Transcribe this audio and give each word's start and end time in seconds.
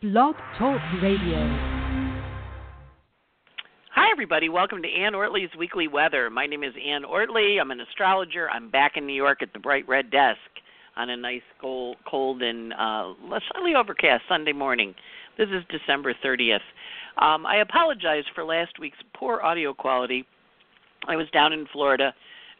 Blog 0.00 0.36
Talk 0.56 0.80
Radio. 1.02 1.38
Hi, 3.90 4.12
everybody. 4.12 4.48
Welcome 4.48 4.80
to 4.82 4.88
Anne 4.88 5.14
Ortelee's 5.14 5.50
Weekly 5.58 5.88
Weather. 5.88 6.30
My 6.30 6.46
name 6.46 6.62
is 6.62 6.72
Anne 6.88 7.02
Ortelee. 7.02 7.60
I'm 7.60 7.72
an 7.72 7.80
astrologer. 7.80 8.48
I'm 8.48 8.70
back 8.70 8.92
in 8.94 9.08
New 9.08 9.12
York 9.12 9.42
at 9.42 9.52
the 9.52 9.58
Bright 9.58 9.88
Red 9.88 10.12
Desk 10.12 10.38
on 10.96 11.10
a 11.10 11.16
nice 11.16 11.42
cold, 11.60 11.96
cold 12.08 12.42
and 12.42 12.72
uh, 12.74 13.12
slightly 13.50 13.74
overcast 13.74 14.22
Sunday 14.28 14.52
morning. 14.52 14.94
This 15.36 15.48
is 15.48 15.64
December 15.68 16.14
30th. 16.24 16.60
Um, 17.20 17.44
I 17.44 17.56
apologize 17.56 18.22
for 18.36 18.44
last 18.44 18.78
week's 18.78 18.98
poor 19.16 19.42
audio 19.42 19.74
quality. 19.74 20.24
I 21.08 21.16
was 21.16 21.26
down 21.32 21.52
in 21.52 21.66
Florida 21.72 22.14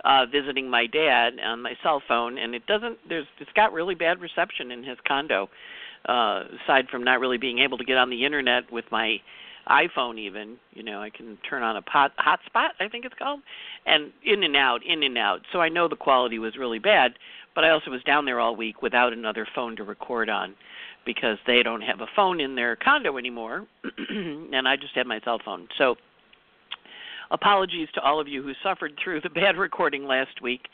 uh 0.04 0.26
visiting 0.30 0.70
my 0.70 0.86
dad 0.86 1.34
on 1.44 1.60
my 1.60 1.72
cell 1.82 2.00
phone 2.06 2.38
and 2.38 2.54
it 2.54 2.64
doesn't 2.66 2.96
there's 3.08 3.26
it's 3.40 3.50
got 3.56 3.72
really 3.72 3.96
bad 3.96 4.20
reception 4.20 4.70
in 4.70 4.84
his 4.84 4.96
condo 5.08 5.48
uh 6.06 6.44
aside 6.64 6.88
from 6.90 7.04
not 7.04 7.20
really 7.20 7.38
being 7.38 7.58
able 7.58 7.78
to 7.78 7.84
get 7.84 7.96
on 7.96 8.10
the 8.10 8.24
internet 8.24 8.70
with 8.72 8.84
my 8.90 9.18
iPhone 9.68 10.18
even, 10.18 10.56
you 10.72 10.82
know, 10.82 11.02
I 11.02 11.10
can 11.10 11.36
turn 11.48 11.62
on 11.62 11.76
a 11.76 11.82
pot 11.82 12.12
hotspot, 12.18 12.70
I 12.80 12.88
think 12.88 13.04
it's 13.04 13.14
called, 13.18 13.40
and 13.86 14.12
in 14.24 14.42
and 14.42 14.56
out, 14.56 14.80
in 14.84 15.02
and 15.02 15.18
out. 15.18 15.40
So 15.52 15.60
I 15.60 15.68
know 15.68 15.88
the 15.88 15.96
quality 15.96 16.38
was 16.38 16.56
really 16.56 16.78
bad, 16.78 17.12
but 17.54 17.64
I 17.64 17.70
also 17.70 17.90
was 17.90 18.02
down 18.04 18.24
there 18.24 18.40
all 18.40 18.56
week 18.56 18.82
without 18.82 19.12
another 19.12 19.46
phone 19.54 19.76
to 19.76 19.84
record 19.84 20.30
on 20.30 20.54
because 21.04 21.38
they 21.46 21.62
don't 21.62 21.82
have 21.82 22.00
a 22.00 22.06
phone 22.16 22.40
in 22.40 22.54
their 22.54 22.76
condo 22.76 23.18
anymore 23.18 23.66
and 24.08 24.66
I 24.66 24.76
just 24.76 24.94
had 24.94 25.06
my 25.06 25.20
cell 25.24 25.40
phone. 25.44 25.68
So 25.76 25.96
apologies 27.30 27.88
to 27.94 28.00
all 28.00 28.20
of 28.20 28.28
you 28.28 28.42
who 28.42 28.52
suffered 28.62 28.92
through 29.02 29.20
the 29.20 29.30
bad 29.30 29.56
recording 29.56 30.06
last 30.06 30.40
week. 30.42 30.68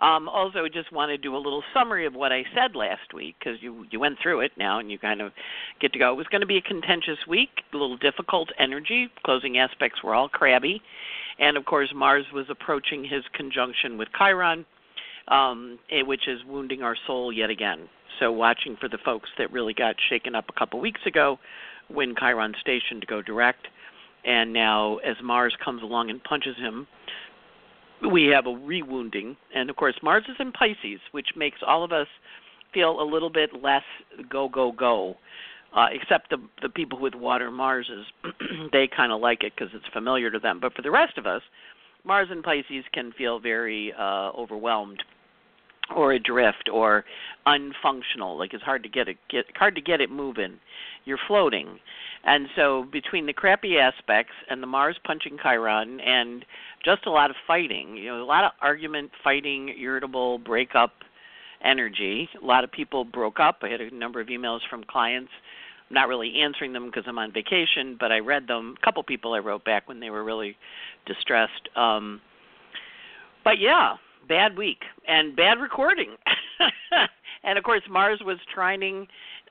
Um, 0.00 0.28
also, 0.28 0.66
just 0.72 0.92
want 0.92 1.10
to 1.10 1.18
do 1.18 1.36
a 1.36 1.38
little 1.38 1.62
summary 1.74 2.06
of 2.06 2.14
what 2.14 2.32
I 2.32 2.44
said 2.54 2.76
last 2.76 3.12
week 3.14 3.36
because 3.38 3.60
you 3.60 3.86
you 3.90 4.00
went 4.00 4.18
through 4.22 4.40
it 4.40 4.52
now 4.56 4.78
and 4.78 4.90
you 4.90 4.98
kind 4.98 5.20
of 5.20 5.32
get 5.80 5.92
to 5.92 5.98
go. 5.98 6.12
It 6.12 6.16
was 6.16 6.26
going 6.28 6.40
to 6.40 6.46
be 6.46 6.58
a 6.58 6.62
contentious 6.62 7.18
week, 7.26 7.50
a 7.72 7.76
little 7.76 7.96
difficult 7.96 8.50
energy. 8.58 9.08
Closing 9.24 9.58
aspects 9.58 10.02
were 10.02 10.14
all 10.14 10.28
crabby, 10.28 10.80
and 11.38 11.56
of 11.56 11.64
course 11.64 11.90
Mars 11.94 12.26
was 12.32 12.46
approaching 12.48 13.04
his 13.04 13.24
conjunction 13.34 13.98
with 13.98 14.08
Chiron, 14.16 14.64
um, 15.28 15.78
eh, 15.90 16.02
which 16.02 16.28
is 16.28 16.44
wounding 16.46 16.82
our 16.82 16.96
soul 17.06 17.32
yet 17.32 17.50
again. 17.50 17.88
So 18.18 18.32
watching 18.32 18.76
for 18.80 18.88
the 18.88 18.98
folks 19.04 19.28
that 19.38 19.52
really 19.52 19.74
got 19.74 19.96
shaken 20.08 20.34
up 20.34 20.46
a 20.48 20.58
couple 20.58 20.80
weeks 20.80 21.00
ago 21.06 21.38
when 21.88 22.14
Chiron 22.16 22.54
stationed 22.60 23.00
to 23.00 23.06
go 23.06 23.22
direct 23.22 23.68
and 24.24 24.52
now 24.52 24.96
as 24.98 25.16
Mars 25.22 25.54
comes 25.64 25.82
along 25.82 26.10
and 26.10 26.22
punches 26.24 26.56
him, 26.56 26.86
we 28.12 28.26
have 28.26 28.46
a 28.46 28.50
rewounding. 28.50 29.36
And 29.54 29.70
of 29.70 29.76
course, 29.76 29.94
Mars 30.02 30.24
is 30.28 30.36
in 30.38 30.52
Pisces, 30.52 31.00
which 31.12 31.28
makes 31.36 31.58
all 31.66 31.84
of 31.84 31.92
us 31.92 32.06
feel 32.72 33.00
a 33.00 33.02
little 33.02 33.30
bit 33.30 33.50
less 33.62 33.82
go 34.30 34.48
go 34.48 34.72
go. 34.72 35.14
Uh, 35.74 35.86
except 35.92 36.30
the 36.30 36.38
the 36.62 36.68
people 36.68 36.98
with 36.98 37.14
water 37.14 37.50
Marses, 37.50 38.06
they 38.72 38.88
kind 38.94 39.12
of 39.12 39.20
like 39.20 39.42
it 39.42 39.52
because 39.56 39.72
it's 39.74 39.86
familiar 39.92 40.30
to 40.30 40.38
them. 40.38 40.58
But 40.60 40.74
for 40.74 40.82
the 40.82 40.90
rest 40.90 41.18
of 41.18 41.26
us, 41.26 41.42
Mars 42.04 42.28
and 42.30 42.42
Pisces 42.42 42.84
can 42.92 43.12
feel 43.12 43.38
very 43.38 43.92
uh, 43.98 44.30
overwhelmed, 44.30 45.02
or 45.94 46.12
adrift, 46.12 46.68
or 46.72 47.04
unfunctional. 47.46 48.38
Like 48.38 48.52
it's 48.54 48.62
hard 48.62 48.82
to 48.82 48.88
get 48.88 49.08
it 49.08 49.16
get 49.30 49.44
hard 49.56 49.74
to 49.74 49.80
get 49.80 50.00
it 50.00 50.10
moving. 50.10 50.58
You're 51.04 51.18
floating, 51.26 51.78
and 52.24 52.48
so 52.56 52.86
between 52.92 53.26
the 53.26 53.32
crappy 53.32 53.78
aspects 53.78 54.34
and 54.50 54.62
the 54.62 54.66
Mars 54.66 54.96
punching 55.04 55.38
Chiron 55.42 56.00
and 56.00 56.44
just 56.84 57.06
a 57.06 57.10
lot 57.10 57.30
of 57.30 57.36
fighting, 57.46 57.96
you 57.96 58.06
know, 58.06 58.22
a 58.22 58.24
lot 58.24 58.44
of 58.44 58.52
argument, 58.60 59.10
fighting, 59.24 59.74
irritable, 59.78 60.38
breakup 60.38 60.92
energy. 61.64 62.28
A 62.40 62.44
lot 62.44 62.64
of 62.64 62.70
people 62.70 63.04
broke 63.04 63.40
up. 63.40 63.58
I 63.62 63.68
had 63.68 63.80
a 63.80 63.94
number 63.94 64.20
of 64.20 64.28
emails 64.28 64.60
from 64.68 64.84
clients. 64.84 65.30
I'm 65.88 65.94
not 65.94 66.08
really 66.08 66.40
answering 66.40 66.72
them 66.72 66.86
because 66.86 67.04
I'm 67.06 67.18
on 67.18 67.32
vacation, 67.32 67.96
but 67.98 68.12
I 68.12 68.18
read 68.18 68.46
them. 68.46 68.74
A 68.80 68.84
couple 68.84 69.02
people 69.02 69.32
I 69.32 69.38
wrote 69.38 69.64
back 69.64 69.88
when 69.88 70.00
they 70.00 70.10
were 70.10 70.22
really 70.22 70.56
distressed. 71.06 71.68
Um 71.76 72.20
but 73.44 73.58
yeah, 73.58 73.94
bad 74.28 74.56
week 74.56 74.82
and 75.06 75.34
bad 75.34 75.58
recording. 75.58 76.16
and 77.44 77.58
of 77.58 77.64
course 77.64 77.82
Mars 77.90 78.20
was 78.24 78.38
trining 78.54 79.06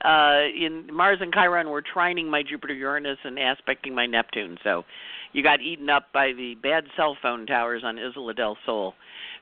uh, 0.05 0.47
in 0.55 0.87
Mars 0.93 1.17
and 1.21 1.33
Chiron 1.33 1.69
were 1.69 1.81
trining 1.81 2.29
my 2.29 2.43
Jupiter 2.43 2.73
Uranus 2.73 3.17
and 3.23 3.39
aspecting 3.39 3.95
my 3.95 4.05
Neptune. 4.05 4.57
So 4.63 4.83
you 5.33 5.41
got 5.43 5.61
eaten 5.61 5.89
up 5.89 6.05
by 6.13 6.33
the 6.33 6.55
bad 6.61 6.85
cell 6.95 7.17
phone 7.21 7.45
towers 7.47 7.81
on 7.83 7.97
Isla 7.97 8.33
del 8.33 8.57
Sol. 8.65 8.93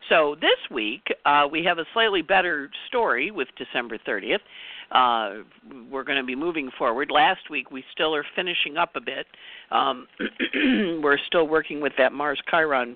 So 0.10 0.36
this 0.40 0.58
week 0.72 1.08
uh, 1.26 1.48
we 1.52 1.64
have 1.66 1.78
a 1.78 1.86
slightly 1.94 2.22
better 2.22 2.70
story 2.88 3.32
with 3.32 3.50
December 3.58 3.98
30th. 3.98 4.40
Uh, 4.92 5.44
we're 5.90 6.04
going 6.04 6.20
to 6.20 6.24
be 6.24 6.36
moving 6.36 6.70
forward. 6.78 7.10
Last 7.12 7.50
week 7.50 7.72
we 7.72 7.84
still 7.92 8.16
are 8.16 8.26
finishing 8.36 8.78
up 8.78 8.96
a 8.96 9.02
bit. 9.02 9.26
Um, 9.72 10.08
we're 11.04 11.18
still 11.26 11.48
working 11.48 11.82
with 11.82 11.94
that 11.98 12.14
Mars 12.14 12.40
Chiron 12.50 12.96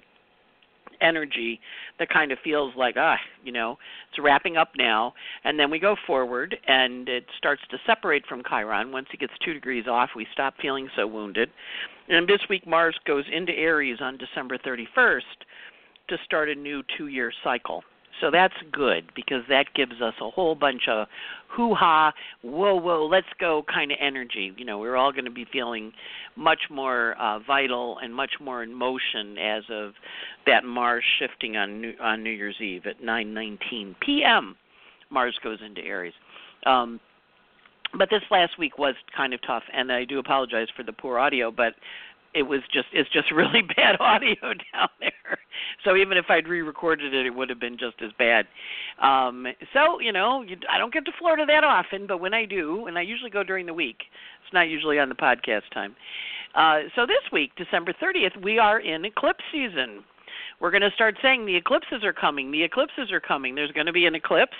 energy 1.02 1.60
that 1.98 2.10
kind 2.10 2.32
of 2.32 2.40
feels 2.44 2.74
like 2.76 2.96
ah 2.98 3.18
you 3.44 3.52
know 3.52 3.78
it's 4.10 4.20
wrapping 4.20 4.58
up 4.58 4.72
now. 4.78 5.14
And 5.44 5.60
then 5.60 5.70
we 5.70 5.80
go 5.80 5.96
forward 6.08 6.56
and 6.68 7.08
it 7.08 7.26
starts 7.38 7.62
to 7.72 7.78
separate 7.86 8.26
from 8.28 8.44
chiron. 8.48 8.92
Once 8.92 9.08
it 9.14 9.20
gets 9.20 9.34
two 9.44 9.54
degrees 9.54 9.88
off 9.88 10.10
we 10.16 10.28
stop 10.34 10.56
feeling 10.62 10.90
so 10.96 11.08
wounded. 11.08 11.50
And 12.08 12.28
this 12.28 12.42
week 12.50 12.68
mars 12.68 12.96
goes 13.06 13.26
into 13.32 13.54
aries 13.54 14.00
on 14.02 14.18
december 14.18 14.58
31st 14.58 15.22
to 16.10 16.18
start 16.26 16.50
a 16.50 16.56
new 16.56 16.82
two 16.98 17.08
year 17.08 17.32
cycle 17.44 17.84
so 18.22 18.30
that's 18.32 18.54
good 18.72 19.12
because 19.16 19.44
that 19.50 19.68
gives 19.76 20.02
us 20.02 20.14
a 20.22 20.30
whole 20.30 20.56
bunch 20.56 20.84
of 20.88 21.08
hoo 21.48 21.74
ha, 21.74 22.14
whoa, 22.42 22.76
whoa, 22.76 23.06
let's 23.06 23.28
go 23.40 23.64
kind 23.74 23.92
of 23.92 23.98
energy. 24.00 24.54
You 24.58 24.66
know, 24.66 24.78
we're 24.78 24.96
all 24.96 25.12
going 25.12 25.26
to 25.26 25.32
be 25.32 25.46
feeling 25.52 25.92
much 26.36 26.62
more 26.70 27.16
uh, 27.20 27.40
vital 27.40 27.98
and 28.02 28.14
much 28.14 28.34
more 28.40 28.64
in 28.64 28.74
motion 28.74 29.38
as 29.38 29.64
of 29.70 29.94
that 30.46 30.64
Mars 30.64 31.04
shifting 31.20 31.58
on 31.58 31.82
New, 31.82 31.94
on 32.02 32.24
New 32.24 32.32
Year's 32.32 32.60
Eve 32.62 32.86
at 32.86 33.02
9:19 33.02 33.96
p.m. 34.00 34.56
Mars 35.10 35.38
goes 35.44 35.60
into 35.66 35.82
Aries. 35.82 36.14
Um, 36.66 37.00
but 37.98 38.10
this 38.12 38.22
last 38.30 38.60
week 38.60 38.78
was 38.78 38.94
kind 39.16 39.34
of 39.34 39.42
tough, 39.42 39.64
and 39.74 39.92
I 39.92 40.06
do 40.06 40.20
apologize 40.20 40.68
for 40.76 40.84
the 40.84 40.94
poor 40.94 41.18
audio, 41.18 41.50
but 41.50 41.74
it 42.34 42.44
was 42.44 42.62
just 42.72 42.88
it's 42.94 43.10
just 43.10 43.32
really 43.36 43.62
bad 43.62 43.98
audio 44.00 44.36
down 44.74 44.90
there. 45.00 45.40
So 45.84 45.96
even 45.96 46.18
if 46.18 46.26
I'd 46.30 46.48
re-recorded 46.48 47.14
it, 47.14 47.26
it 47.26 47.32
would 47.32 47.50
have 47.50 47.60
been 47.60 47.78
just 47.78 48.02
as 48.02 48.12
bad. 48.18 48.48
Um, 49.02 49.48
so 49.74 50.00
you 50.00 50.12
know, 50.12 50.42
you, 50.42 50.58
I 50.70 50.78
don't 50.78 50.94
get 50.94 51.06
to 51.06 51.12
Florida 51.18 51.46
that 51.48 51.64
often, 51.64 52.08
but 52.08 52.20
when 52.20 52.34
I 52.34 52.46
do, 52.46 52.88
and 52.88 52.98
I 52.98 53.02
usually 53.02 53.30
go 53.30 53.44
during 53.44 53.66
the 53.66 53.74
week, 53.74 54.04
it's 54.44 54.54
not 54.54 54.70
usually 54.70 55.00
on 55.00 55.10
the 55.10 55.16
podcast 55.16 55.70
time. 55.74 55.96
Uh, 56.56 56.82
so 56.96 57.06
this 57.06 57.32
week, 57.32 57.52
December 57.56 57.94
30th, 57.94 58.42
we 58.42 58.58
are 58.58 58.80
in 58.80 59.06
eclipse 59.06 59.44
season. 59.52 60.04
We're 60.60 60.72
going 60.72 60.82
to 60.82 60.92
start 60.96 61.16
saying 61.22 61.46
the 61.46 61.56
eclipses 61.56 62.04
are 62.04 62.14
coming. 62.14 62.52
The 62.52 62.64
eclipses 62.64 63.12
are 63.12 63.20
coming. 63.20 63.56
There's 63.56 63.72
going 63.72 63.86
to 63.86 63.94
be 63.94 64.06
an 64.08 64.16
eclipse 64.16 64.58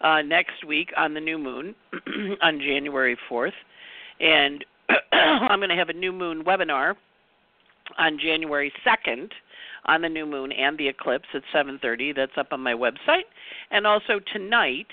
uh, 0.00 0.22
next 0.22 0.64
week 0.66 0.92
on 0.96 1.14
the 1.14 1.20
new 1.20 1.38
moon 1.38 1.74
on 2.42 2.58
January 2.58 3.16
4th, 3.30 3.52
and 4.20 4.64
I'm 5.12 5.58
going 5.58 5.70
to 5.70 5.76
have 5.76 5.88
a 5.88 5.94
new 5.94 6.12
moon 6.12 6.44
webinar 6.44 6.94
on 7.98 8.18
January 8.18 8.72
2nd 8.86 9.30
on 9.86 10.02
the 10.02 10.08
new 10.08 10.26
moon 10.26 10.52
and 10.52 10.76
the 10.78 10.88
eclipse 10.88 11.28
at 11.34 11.42
7:30. 11.54 12.14
That's 12.14 12.32
up 12.36 12.48
on 12.52 12.60
my 12.60 12.72
website, 12.72 13.26
and 13.70 13.86
also 13.86 14.20
tonight 14.32 14.88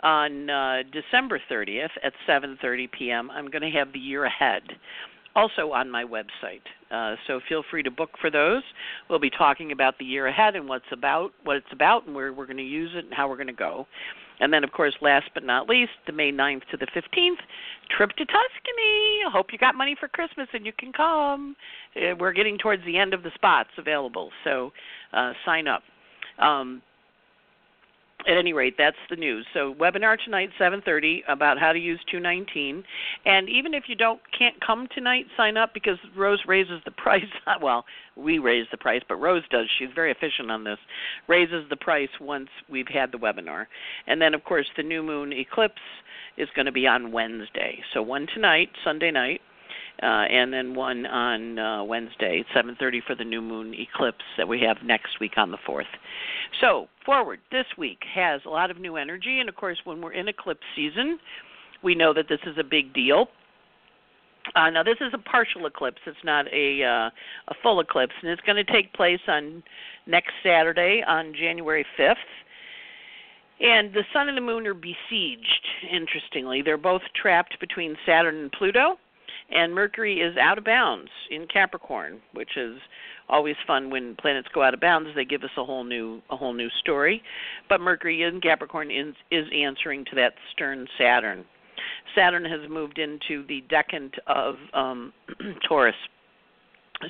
on 0.00 0.50
uh, 0.50 0.82
December 0.92 1.40
30th 1.50 1.90
at 2.02 2.12
7:30 2.28 2.90
p.m. 2.92 3.30
I'm 3.30 3.48
going 3.48 3.62
to 3.62 3.78
have 3.78 3.92
the 3.92 3.98
year 3.98 4.24
ahead 4.24 4.62
also 5.36 5.70
on 5.72 5.90
my 5.90 6.02
website. 6.02 6.62
Uh, 6.90 7.14
so 7.26 7.40
feel 7.48 7.62
free 7.70 7.82
to 7.82 7.90
book 7.90 8.10
for 8.20 8.30
those. 8.30 8.62
We'll 9.08 9.18
be 9.18 9.30
talking 9.30 9.70
about 9.70 9.98
the 9.98 10.04
year 10.04 10.26
ahead 10.26 10.56
and 10.56 10.66
what's 10.66 10.90
about, 10.90 11.32
what 11.44 11.56
it's 11.56 11.72
about, 11.72 12.06
and 12.06 12.16
where 12.16 12.32
we're 12.32 12.46
going 12.46 12.56
to 12.56 12.62
use 12.62 12.90
it 12.94 13.04
and 13.04 13.12
how 13.12 13.28
we're 13.28 13.36
going 13.36 13.46
to 13.46 13.52
go. 13.52 13.86
And 14.40 14.52
then, 14.52 14.64
of 14.64 14.72
course, 14.72 14.94
last 15.00 15.30
but 15.34 15.44
not 15.44 15.68
least, 15.68 15.92
the 16.06 16.12
May 16.12 16.30
9th 16.30 16.62
to 16.70 16.76
the 16.76 16.86
15th 16.86 17.40
trip 17.96 18.10
to 18.10 18.24
Tuscany. 18.24 19.20
Hope 19.32 19.46
you 19.52 19.58
got 19.58 19.74
money 19.74 19.96
for 19.98 20.08
Christmas 20.08 20.48
and 20.52 20.66
you 20.66 20.72
can 20.78 20.92
come. 20.92 21.56
Uh, 21.96 22.14
we're 22.18 22.32
getting 22.32 22.58
towards 22.58 22.84
the 22.84 22.98
end 22.98 23.14
of 23.14 23.22
the 23.22 23.30
spots 23.34 23.70
available, 23.78 24.30
so 24.44 24.72
uh, 25.12 25.32
sign 25.44 25.66
up. 25.66 25.82
Um, 26.38 26.82
at 28.26 28.36
any 28.36 28.52
rate, 28.52 28.74
that's 28.78 28.96
the 29.08 29.16
news. 29.16 29.46
So 29.52 29.74
webinar 29.74 30.16
tonight, 30.22 30.50
7:30, 30.58 31.22
about 31.28 31.58
how 31.58 31.72
to 31.72 31.78
use 31.78 32.00
219. 32.10 32.82
And 33.24 33.48
even 33.48 33.74
if 33.74 33.84
you 33.88 33.94
don't 33.94 34.20
can't 34.36 34.58
come 34.60 34.88
tonight, 34.94 35.26
sign 35.36 35.56
up 35.56 35.74
because 35.74 35.98
Rose 36.16 36.40
raises 36.46 36.82
the 36.84 36.90
price. 36.96 37.22
Well, 37.60 37.84
we 38.16 38.38
raise 38.38 38.66
the 38.70 38.78
price, 38.78 39.02
but 39.08 39.16
Rose 39.16 39.44
does. 39.50 39.68
She's 39.78 39.90
very 39.94 40.10
efficient 40.10 40.50
on 40.50 40.64
this. 40.64 40.78
Raises 41.28 41.68
the 41.68 41.76
price 41.76 42.08
once 42.20 42.48
we've 42.68 42.88
had 42.88 43.12
the 43.12 43.18
webinar. 43.18 43.66
And 44.06 44.20
then, 44.20 44.34
of 44.34 44.44
course, 44.44 44.66
the 44.76 44.82
new 44.82 45.02
moon 45.02 45.32
eclipse 45.32 45.82
is 46.36 46.48
going 46.54 46.66
to 46.66 46.72
be 46.72 46.86
on 46.86 47.12
Wednesday. 47.12 47.82
So 47.92 48.02
one 48.02 48.26
tonight, 48.34 48.70
Sunday 48.84 49.10
night, 49.10 49.40
uh, 50.02 50.06
and 50.06 50.52
then 50.52 50.74
one 50.74 51.06
on 51.06 51.58
uh, 51.58 51.84
Wednesday, 51.84 52.44
7:30 52.54 53.02
for 53.06 53.14
the 53.14 53.24
new 53.24 53.40
moon 53.40 53.74
eclipse 53.74 54.24
that 54.36 54.46
we 54.46 54.60
have 54.60 54.78
next 54.84 55.20
week 55.20 55.32
on 55.36 55.50
the 55.50 55.58
4th. 55.68 55.84
So 56.60 56.88
forward 57.04 57.40
this 57.50 57.66
week 57.78 58.02
has 58.14 58.40
a 58.44 58.50
lot 58.50 58.70
of 58.70 58.78
new 58.78 58.96
energy, 58.96 59.40
and 59.40 59.48
of 59.48 59.56
course, 59.56 59.78
when 59.84 60.00
we're 60.00 60.12
in 60.12 60.28
eclipse 60.28 60.66
season, 60.74 61.18
we 61.82 61.94
know 61.94 62.12
that 62.12 62.28
this 62.28 62.40
is 62.46 62.56
a 62.58 62.64
big 62.64 62.92
deal. 62.92 63.28
Uh, 64.54 64.70
now 64.70 64.82
this 64.82 64.98
is 65.00 65.12
a 65.12 65.18
partial 65.18 65.66
eclipse. 65.66 66.00
It's 66.06 66.16
not 66.24 66.46
a 66.52 66.84
uh, 66.84 67.10
a 67.48 67.54
full 67.62 67.80
eclipse, 67.80 68.14
and 68.22 68.30
it's 68.30 68.42
going 68.42 68.64
to 68.64 68.72
take 68.72 68.92
place 68.92 69.20
on 69.28 69.62
next 70.06 70.32
Saturday 70.42 71.02
on 71.06 71.34
January 71.34 71.84
5th. 71.98 72.14
And 73.58 73.92
the 73.94 74.04
sun 74.12 74.28
and 74.28 74.36
the 74.36 74.42
moon 74.42 74.66
are 74.66 74.74
besieged. 74.74 75.66
Interestingly, 75.90 76.60
they're 76.60 76.76
both 76.76 77.02
trapped 77.20 77.58
between 77.58 77.96
Saturn 78.04 78.36
and 78.36 78.52
Pluto, 78.52 78.98
and 79.50 79.74
Mercury 79.74 80.20
is 80.20 80.36
out 80.36 80.58
of 80.58 80.64
bounds 80.64 81.10
in 81.30 81.46
Capricorn, 81.46 82.20
which 82.32 82.56
is 82.56 82.78
always 83.28 83.56
fun 83.66 83.90
when 83.90 84.16
planets 84.16 84.48
go 84.54 84.62
out 84.62 84.74
of 84.74 84.80
bounds. 84.80 85.10
They 85.14 85.24
give 85.24 85.42
us 85.42 85.50
a 85.56 85.64
whole 85.64 85.84
new 85.84 86.20
a 86.30 86.36
whole 86.36 86.52
new 86.52 86.68
story. 86.80 87.22
But 87.68 87.80
Mercury 87.80 88.22
in 88.22 88.40
Capricorn 88.40 88.90
is, 88.90 89.14
is 89.30 89.46
answering 89.54 90.04
to 90.06 90.16
that 90.16 90.34
stern 90.52 90.86
Saturn. 90.98 91.44
Saturn 92.14 92.44
has 92.44 92.68
moved 92.70 92.98
into 92.98 93.46
the 93.46 93.62
decan 93.70 94.10
of 94.26 94.56
um, 94.72 95.12
Taurus. 95.68 95.94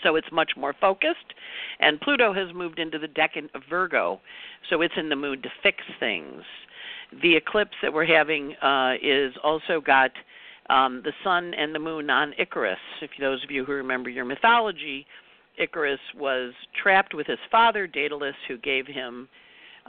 So 0.02 0.16
it's 0.16 0.26
much 0.32 0.52
more 0.56 0.74
focused. 0.80 1.34
And 1.78 2.00
Pluto 2.00 2.32
has 2.32 2.52
moved 2.54 2.78
into 2.78 2.98
the 2.98 3.06
decan 3.06 3.54
of 3.54 3.62
Virgo. 3.70 4.20
So 4.68 4.82
it's 4.82 4.94
in 4.96 5.08
the 5.08 5.16
mood 5.16 5.42
to 5.44 5.48
fix 5.62 5.84
things. 6.00 6.42
The 7.22 7.36
eclipse 7.36 7.76
that 7.82 7.92
we're 7.92 8.06
having 8.06 8.56
uh, 8.56 8.94
is 9.00 9.32
also 9.44 9.80
got 9.80 10.10
um, 10.68 11.02
the 11.04 11.12
sun 11.24 11.54
and 11.54 11.74
the 11.74 11.78
moon 11.78 12.10
on 12.10 12.32
Icarus. 12.38 12.78
If 13.02 13.10
those 13.20 13.42
of 13.44 13.50
you 13.50 13.64
who 13.64 13.72
remember 13.72 14.10
your 14.10 14.24
mythology, 14.24 15.06
Icarus 15.58 16.00
was 16.18 16.52
trapped 16.82 17.14
with 17.14 17.26
his 17.26 17.38
father, 17.50 17.86
Daedalus, 17.86 18.34
who 18.48 18.58
gave 18.58 18.86
him 18.86 19.28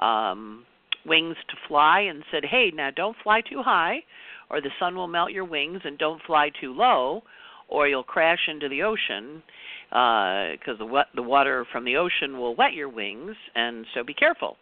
um, 0.01 0.65
wings 1.05 1.35
to 1.49 1.55
fly 1.67 2.01
and 2.01 2.23
said, 2.31 2.43
Hey, 2.45 2.71
now 2.73 2.89
don't 2.95 3.17
fly 3.23 3.41
too 3.41 3.61
high 3.63 4.01
or 4.49 4.61
the 4.61 4.69
sun 4.79 4.95
will 4.95 5.07
melt 5.07 5.31
your 5.31 5.45
wings, 5.45 5.81
and 5.83 5.97
don't 5.97 6.21
fly 6.23 6.49
too 6.61 6.73
low, 6.73 7.23
or 7.67 7.87
you'll 7.87 8.03
crash 8.03 8.39
into 8.47 8.69
the 8.69 8.83
ocean 8.83 9.43
because 9.89 10.75
uh, 10.79 10.85
the 10.85 11.03
the 11.15 11.21
water 11.21 11.65
from 11.71 11.85
the 11.85 11.95
ocean 11.95 12.37
will 12.37 12.55
wet 12.55 12.73
your 12.73 12.89
wings, 12.89 13.35
and 13.55 13.85
so 13.93 14.03
be 14.03 14.13
careful. 14.13 14.57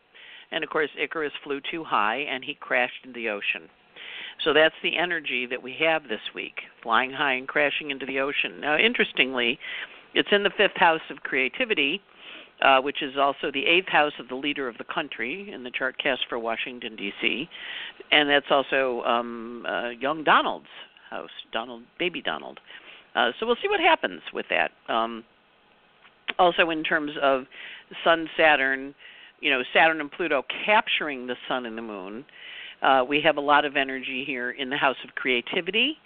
And 0.51 0.63
of 0.63 0.69
course, 0.69 0.89
Icarus 0.99 1.33
flew 1.43 1.59
too 1.71 1.83
high, 1.83 2.17
and 2.29 2.43
he 2.43 2.55
crashed 2.55 3.05
into 3.05 3.19
the 3.19 3.29
ocean. 3.29 3.69
So 4.43 4.53
that's 4.53 4.75
the 4.83 4.97
energy 4.97 5.45
that 5.47 5.61
we 5.61 5.75
have 5.79 6.03
this 6.03 6.21
week, 6.33 6.61
flying 6.83 7.11
high 7.11 7.33
and 7.33 7.47
crashing 7.47 7.91
into 7.91 8.05
the 8.05 8.19
ocean. 8.19 8.59
Now, 8.59 8.77
interestingly, 8.77 9.59
it's 10.13 10.29
in 10.31 10.43
the 10.43 10.51
fifth 10.55 10.77
house 10.77 11.01
of 11.09 11.17
creativity, 11.23 12.01
uh, 12.61 12.79
which 12.81 13.01
is 13.01 13.17
also 13.17 13.51
the 13.51 13.65
eighth 13.65 13.89
house 13.89 14.13
of 14.19 14.27
the 14.27 14.35
leader 14.35 14.67
of 14.67 14.77
the 14.77 14.83
country 14.85 15.51
in 15.51 15.63
the 15.63 15.71
chart 15.71 15.97
cast 16.01 16.21
for 16.29 16.39
Washington 16.39 16.95
D.C., 16.95 17.49
and 18.11 18.29
that's 18.29 18.45
also 18.49 19.01
um, 19.03 19.65
uh, 19.67 19.89
young 19.89 20.23
Donald's 20.23 20.67
house, 21.09 21.29
Donald, 21.51 21.83
baby 21.97 22.21
Donald. 22.21 22.59
Uh, 23.15 23.31
so 23.39 23.45
we'll 23.45 23.57
see 23.61 23.67
what 23.67 23.79
happens 23.79 24.21
with 24.33 24.45
that. 24.49 24.71
Um, 24.89 25.23
also, 26.39 26.69
in 26.69 26.83
terms 26.83 27.11
of 27.21 27.45
Sun, 28.03 28.29
Saturn, 28.37 28.93
you 29.41 29.51
know, 29.51 29.61
Saturn 29.73 30.01
and 30.01 30.11
Pluto 30.11 30.43
capturing 30.65 31.27
the 31.27 31.35
Sun 31.47 31.65
and 31.65 31.77
the 31.77 31.81
Moon. 31.81 32.25
Uh, 32.85 33.03
we 33.03 33.19
have 33.19 33.37
a 33.37 33.41
lot 33.41 33.65
of 33.65 33.75
energy 33.75 34.23
here 34.25 34.51
in 34.51 34.69
the 34.69 34.77
house 34.77 34.97
of 35.03 35.15
creativity 35.15 35.97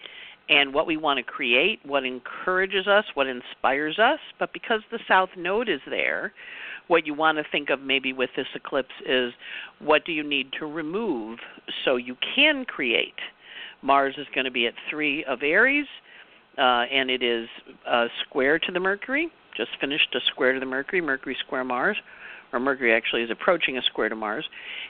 and 0.47 0.73
what 0.73 0.87
we 0.87 0.95
want 0.95 1.17
to 1.17 1.23
create, 1.23 1.79
what 1.85 2.05
encourages 2.05 2.87
us, 2.87 3.03
what 3.15 3.27
inspires 3.27 3.99
us. 3.99 4.19
But 4.39 4.53
because 4.53 4.81
the 4.89 4.99
South 5.07 5.29
Node 5.37 5.67
is 5.67 5.81
there, 5.89 6.31
what 6.87 7.05
you 7.05 7.13
want 7.13 7.37
to 7.37 7.43
think 7.51 7.69
of 7.69 7.81
maybe 7.81 8.13
with 8.13 8.29
this 8.35 8.47
eclipse 8.55 8.93
is 9.05 9.33
what 9.79 10.05
do 10.05 10.13
you 10.13 10.23
need 10.23 10.47
to 10.59 10.65
remove 10.65 11.39
so 11.83 11.97
you 11.97 12.15
can 12.35 12.63
create. 12.65 13.13
Mars 13.81 14.15
is 14.17 14.25
going 14.33 14.45
to 14.45 14.51
be 14.51 14.65
at 14.65 14.73
three 14.89 15.23
of 15.25 15.43
Aries, 15.43 15.85
uh, 16.57 16.61
and 16.91 17.09
it 17.09 17.21
is 17.21 17.47
uh, 17.87 18.05
square 18.25 18.57
to 18.57 18.71
the 18.71 18.79
Mercury. 18.79 19.29
Just 19.55 19.71
finished 19.81 20.15
a 20.15 20.19
square 20.31 20.53
to 20.53 20.59
the 20.59 20.65
Mercury, 20.65 21.01
Mercury 21.01 21.37
square 21.45 21.63
Mars, 21.63 21.97
or 22.51 22.59
Mercury 22.59 22.93
actually 22.93 23.23
is 23.23 23.31
approaching 23.31 23.77
a 23.77 23.81
square 23.83 24.09
to 24.09 24.15
Mars, 24.15 24.45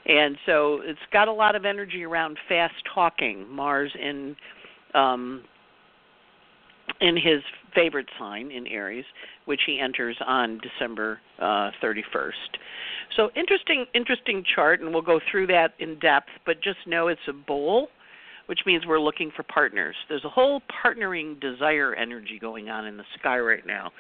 and 0.06 0.38
so 0.46 0.80
it's 0.84 1.00
got 1.12 1.28
a 1.28 1.34
lot 1.34 1.56
of 1.56 1.66
energy 1.66 2.04
around 2.04 2.38
fast 2.48 2.76
talking. 2.94 3.48
Mars 3.50 3.92
in 4.02 4.36
um, 4.94 5.44
in 7.02 7.16
his 7.16 7.42
favorite 7.74 8.08
sign 8.18 8.52
in 8.52 8.68
Aries, 8.68 9.06
which 9.46 9.62
he 9.66 9.80
enters 9.80 10.18
on 10.26 10.60
December 10.60 11.20
uh, 11.40 11.72
31st. 11.82 12.32
So 13.16 13.30
interesting, 13.36 13.86
interesting 13.94 14.44
chart, 14.56 14.82
and 14.82 14.92
we'll 14.92 15.02
go 15.02 15.20
through 15.32 15.48
that 15.48 15.74
in 15.80 16.00
depth. 16.00 16.30
But 16.46 16.62
just 16.62 16.80
know 16.86 17.08
it's 17.08 17.22
a 17.28 17.34
bowl, 17.34 17.90
which 18.50 18.62
means 18.66 18.84
we're 18.88 19.00
looking 19.00 19.30
for 19.36 19.44
partners. 19.44 19.96
There's 20.10 20.26
a 20.26 20.30
whole 20.30 20.64
partnering 20.84 21.40
desire 21.40 21.94
energy 21.94 22.40
going 22.42 22.68
on 22.68 22.88
in 22.88 22.98
the 22.98 23.04
sky 23.20 23.38
right 23.38 23.64
now, 23.64 23.92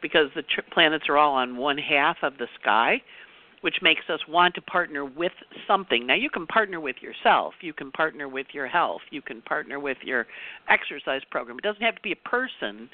because 0.00 0.30
the 0.34 0.40
tr- 0.40 0.62
planets 0.72 1.04
are 1.10 1.18
all 1.18 1.34
on 1.34 1.58
one 1.58 1.76
half 1.76 2.16
of 2.22 2.38
the 2.38 2.46
sky, 2.58 3.02
which 3.60 3.82
makes 3.82 4.08
us 4.08 4.20
want 4.26 4.54
to 4.54 4.62
partner 4.62 5.04
with 5.04 5.32
something. 5.66 6.06
Now, 6.06 6.14
you 6.14 6.30
can 6.30 6.46
partner 6.46 6.80
with 6.80 6.96
yourself, 7.02 7.52
you 7.60 7.74
can 7.74 7.92
partner 7.92 8.30
with 8.30 8.46
your 8.54 8.66
health, 8.66 9.02
you 9.10 9.20
can 9.20 9.42
partner 9.42 9.78
with 9.78 9.98
your 10.02 10.26
exercise 10.70 11.20
program. 11.30 11.58
It 11.58 11.64
doesn't 11.64 11.82
have 11.82 11.96
to 11.96 12.02
be 12.02 12.12
a 12.12 12.28
person, 12.28 12.88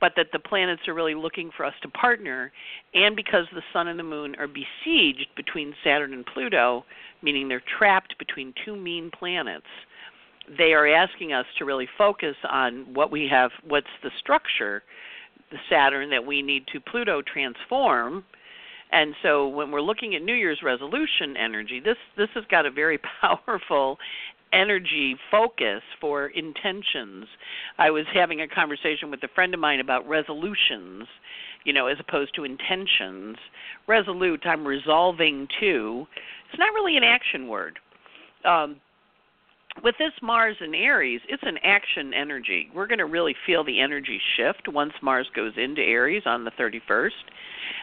but 0.00 0.12
that 0.16 0.28
the 0.32 0.38
planets 0.38 0.88
are 0.88 0.94
really 0.94 1.14
looking 1.14 1.50
for 1.54 1.66
us 1.66 1.74
to 1.82 1.88
partner. 1.90 2.50
And 2.94 3.14
because 3.14 3.44
the 3.52 3.60
sun 3.74 3.88
and 3.88 3.98
the 3.98 4.04
moon 4.04 4.36
are 4.36 4.48
besieged 4.48 5.26
between 5.36 5.74
Saturn 5.84 6.14
and 6.14 6.24
Pluto, 6.24 6.86
meaning 7.20 7.46
they're 7.46 7.62
trapped 7.78 8.18
between 8.18 8.54
two 8.64 8.74
mean 8.74 9.10
planets, 9.10 9.66
they 10.56 10.72
are 10.72 10.88
asking 10.88 11.32
us 11.32 11.46
to 11.58 11.64
really 11.64 11.88
focus 11.96 12.36
on 12.48 12.92
what 12.92 13.10
we 13.10 13.28
have, 13.30 13.50
what's 13.66 13.86
the 14.02 14.10
structure, 14.18 14.82
the 15.50 15.58
Saturn 15.68 16.10
that 16.10 16.24
we 16.24 16.42
need 16.42 16.66
to 16.72 16.80
Pluto 16.80 17.22
transform 17.22 18.24
and 18.92 19.14
so 19.22 19.46
when 19.46 19.70
we're 19.70 19.80
looking 19.80 20.14
at 20.14 20.22
New 20.22 20.34
Year's 20.34 20.60
resolution 20.62 21.36
energy, 21.36 21.80
this 21.80 21.96
this 22.16 22.28
has 22.34 22.44
got 22.50 22.66
a 22.66 22.70
very 22.70 22.98
powerful 23.20 23.98
energy 24.52 25.16
focus 25.30 25.82
for 26.00 26.28
intentions. 26.28 27.26
I 27.78 27.90
was 27.90 28.04
having 28.12 28.40
a 28.40 28.48
conversation 28.48 29.10
with 29.10 29.22
a 29.22 29.28
friend 29.28 29.54
of 29.54 29.60
mine 29.60 29.78
about 29.78 30.08
resolutions, 30.08 31.04
you 31.64 31.72
know, 31.72 31.86
as 31.86 31.98
opposed 32.00 32.34
to 32.34 32.44
intentions. 32.44 33.36
Resolute, 33.86 34.44
I'm 34.44 34.66
resolving 34.66 35.46
to. 35.60 36.06
It's 36.50 36.58
not 36.58 36.74
really 36.74 36.96
an 36.96 37.04
action 37.04 37.46
word. 37.46 37.78
Um, 38.44 38.80
with 39.82 39.94
this 39.98 40.12
Mars 40.22 40.56
and 40.60 40.74
Aries, 40.74 41.20
it's 41.28 41.42
an 41.44 41.58
action 41.62 42.12
energy. 42.12 42.68
We're 42.74 42.86
going 42.86 42.98
to 42.98 43.06
really 43.06 43.34
feel 43.46 43.64
the 43.64 43.80
energy 43.80 44.20
shift 44.36 44.68
once 44.68 44.92
Mars 45.02 45.28
goes 45.34 45.52
into 45.56 45.82
Aries 45.82 46.22
on 46.26 46.44
the 46.44 46.50
31st 46.52 47.10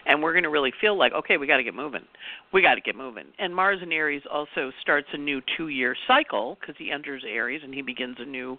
and 0.05 0.21
we're 0.21 0.31
going 0.31 0.43
to 0.43 0.49
really 0.49 0.73
feel 0.79 0.97
like 0.97 1.13
okay 1.13 1.37
we 1.37 1.47
got 1.47 1.57
to 1.57 1.63
get 1.63 1.75
moving. 1.75 2.03
We 2.53 2.61
got 2.61 2.75
to 2.75 2.81
get 2.81 2.95
moving. 2.95 3.25
And 3.39 3.55
mars 3.55 3.79
in 3.81 3.91
aries 3.91 4.23
also 4.31 4.71
starts 4.81 5.07
a 5.13 5.17
new 5.17 5.41
two 5.55 5.67
year 5.67 5.95
cycle 6.07 6.57
because 6.59 6.75
he 6.77 6.91
enters 6.91 7.23
aries 7.27 7.61
and 7.63 7.73
he 7.73 7.81
begins 7.81 8.17
a 8.19 8.25
new 8.25 8.57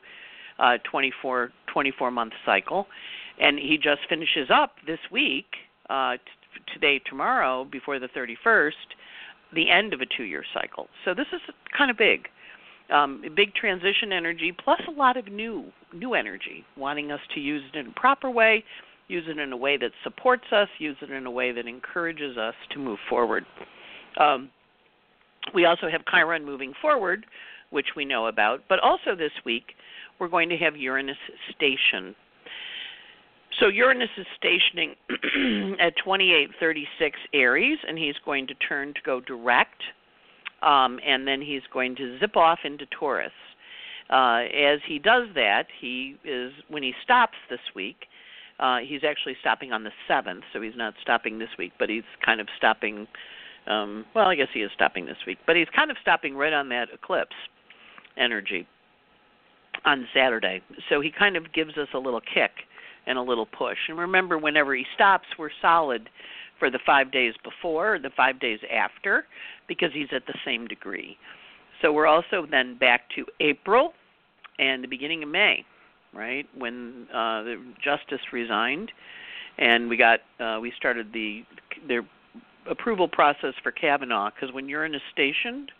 uh 0.58 0.78
24 0.90 1.50
24 1.72 2.10
month 2.10 2.32
cycle. 2.44 2.86
And 3.40 3.58
he 3.58 3.76
just 3.76 4.00
finishes 4.08 4.48
up 4.52 4.74
this 4.86 5.00
week 5.10 5.46
uh 5.90 6.12
t- 6.12 6.72
today 6.74 7.00
tomorrow 7.08 7.64
before 7.64 7.98
the 7.98 8.08
31st 8.08 8.72
the 9.54 9.70
end 9.70 9.94
of 9.94 10.00
a 10.00 10.06
two 10.16 10.24
year 10.24 10.44
cycle. 10.52 10.88
So 11.04 11.14
this 11.14 11.26
is 11.32 11.40
kind 11.76 11.90
of 11.90 11.96
big 11.96 12.28
um, 12.92 13.22
big 13.36 13.54
transition 13.54 14.12
energy 14.12 14.54
plus 14.64 14.80
a 14.88 14.90
lot 14.90 15.16
of 15.16 15.26
new 15.28 15.64
new 15.92 16.14
energy 16.14 16.64
wanting 16.76 17.10
us 17.10 17.20
to 17.34 17.40
use 17.40 17.62
it 17.72 17.78
in 17.78 17.88
a 17.88 17.92
proper 17.92 18.30
way 18.30 18.64
use 19.08 19.24
it 19.26 19.38
in 19.38 19.52
a 19.52 19.56
way 19.56 19.76
that 19.76 19.90
supports 20.04 20.44
us, 20.52 20.68
use 20.78 20.96
it 21.00 21.10
in 21.10 21.26
a 21.26 21.30
way 21.30 21.50
that 21.50 21.66
encourages 21.66 22.36
us 22.36 22.54
to 22.70 22.78
move 22.78 22.98
forward. 23.08 23.44
Um, 24.20 24.50
we 25.54 25.64
also 25.64 25.88
have 25.90 26.02
Chiron 26.10 26.44
moving 26.44 26.74
forward, 26.80 27.26
which 27.70 27.88
we 27.96 28.04
know 28.04 28.26
about, 28.26 28.62
but 28.68 28.78
also 28.80 29.16
this 29.16 29.32
week 29.44 29.74
we're 30.20 30.28
going 30.28 30.48
to 30.50 30.56
have 30.58 30.76
Uranus 30.76 31.16
station. 31.56 32.14
So 33.60 33.68
Uranus 33.68 34.10
is 34.18 34.26
stationing 34.36 34.94
at 35.80 35.96
2836 35.96 37.18
Aries, 37.32 37.78
and 37.88 37.98
he's 37.98 38.14
going 38.24 38.46
to 38.46 38.54
turn 38.54 38.92
to 38.94 39.00
go 39.04 39.20
direct, 39.20 39.82
um, 40.62 40.98
and 41.06 41.26
then 41.26 41.40
he's 41.40 41.62
going 41.72 41.96
to 41.96 42.18
zip 42.18 42.36
off 42.36 42.60
into 42.64 42.86
Taurus. 42.86 43.32
Uh, 44.10 44.44
as 44.54 44.80
he 44.86 44.98
does 44.98 45.28
that, 45.34 45.66
he 45.80 46.16
is 46.24 46.52
when 46.68 46.82
he 46.82 46.92
stops 47.02 47.36
this 47.50 47.60
week, 47.74 48.06
uh, 48.58 48.78
he's 48.78 49.02
actually 49.04 49.36
stopping 49.40 49.72
on 49.72 49.84
the 49.84 49.90
7th, 50.08 50.42
so 50.52 50.60
he's 50.60 50.76
not 50.76 50.94
stopping 51.00 51.38
this 51.38 51.50
week, 51.58 51.72
but 51.78 51.88
he's 51.88 52.02
kind 52.24 52.40
of 52.40 52.48
stopping. 52.56 53.06
Um, 53.66 54.04
well, 54.14 54.26
I 54.26 54.34
guess 54.34 54.48
he 54.52 54.60
is 54.60 54.70
stopping 54.74 55.06
this 55.06 55.18
week, 55.26 55.38
but 55.46 55.54
he's 55.54 55.68
kind 55.76 55.90
of 55.90 55.96
stopping 56.00 56.34
right 56.34 56.52
on 56.52 56.68
that 56.70 56.88
eclipse 56.92 57.36
energy 58.16 58.66
on 59.84 60.08
Saturday. 60.14 60.62
So 60.88 61.00
he 61.00 61.12
kind 61.16 61.36
of 61.36 61.52
gives 61.52 61.76
us 61.76 61.88
a 61.94 61.98
little 61.98 62.20
kick 62.20 62.50
and 63.06 63.18
a 63.18 63.22
little 63.22 63.46
push. 63.46 63.78
And 63.88 63.98
remember, 63.98 64.38
whenever 64.38 64.74
he 64.74 64.84
stops, 64.94 65.26
we're 65.38 65.50
solid 65.62 66.08
for 66.58 66.70
the 66.70 66.78
five 66.84 67.12
days 67.12 67.34
before 67.44 67.94
or 67.94 67.98
the 67.98 68.10
five 68.16 68.40
days 68.40 68.60
after 68.72 69.24
because 69.66 69.90
he's 69.92 70.08
at 70.12 70.26
the 70.26 70.34
same 70.44 70.66
degree. 70.66 71.16
So 71.82 71.92
we're 71.92 72.06
also 72.06 72.46
then 72.50 72.76
back 72.76 73.02
to 73.16 73.24
April 73.40 73.92
and 74.58 74.82
the 74.82 74.88
beginning 74.88 75.22
of 75.22 75.28
May 75.28 75.64
right? 76.14 76.46
When 76.56 77.06
uh, 77.10 77.42
the 77.42 77.62
justice 77.82 78.20
resigned, 78.32 78.92
and 79.58 79.88
we 79.88 79.96
got 79.96 80.20
uh, 80.40 80.58
we 80.60 80.72
started 80.76 81.12
the 81.12 81.42
their 81.86 82.02
approval 82.70 83.08
process 83.08 83.54
for 83.62 83.72
Kavanaugh 83.72 84.30
because 84.30 84.54
when 84.54 84.68
Uranus 84.68 85.02
stationed, 85.12 85.72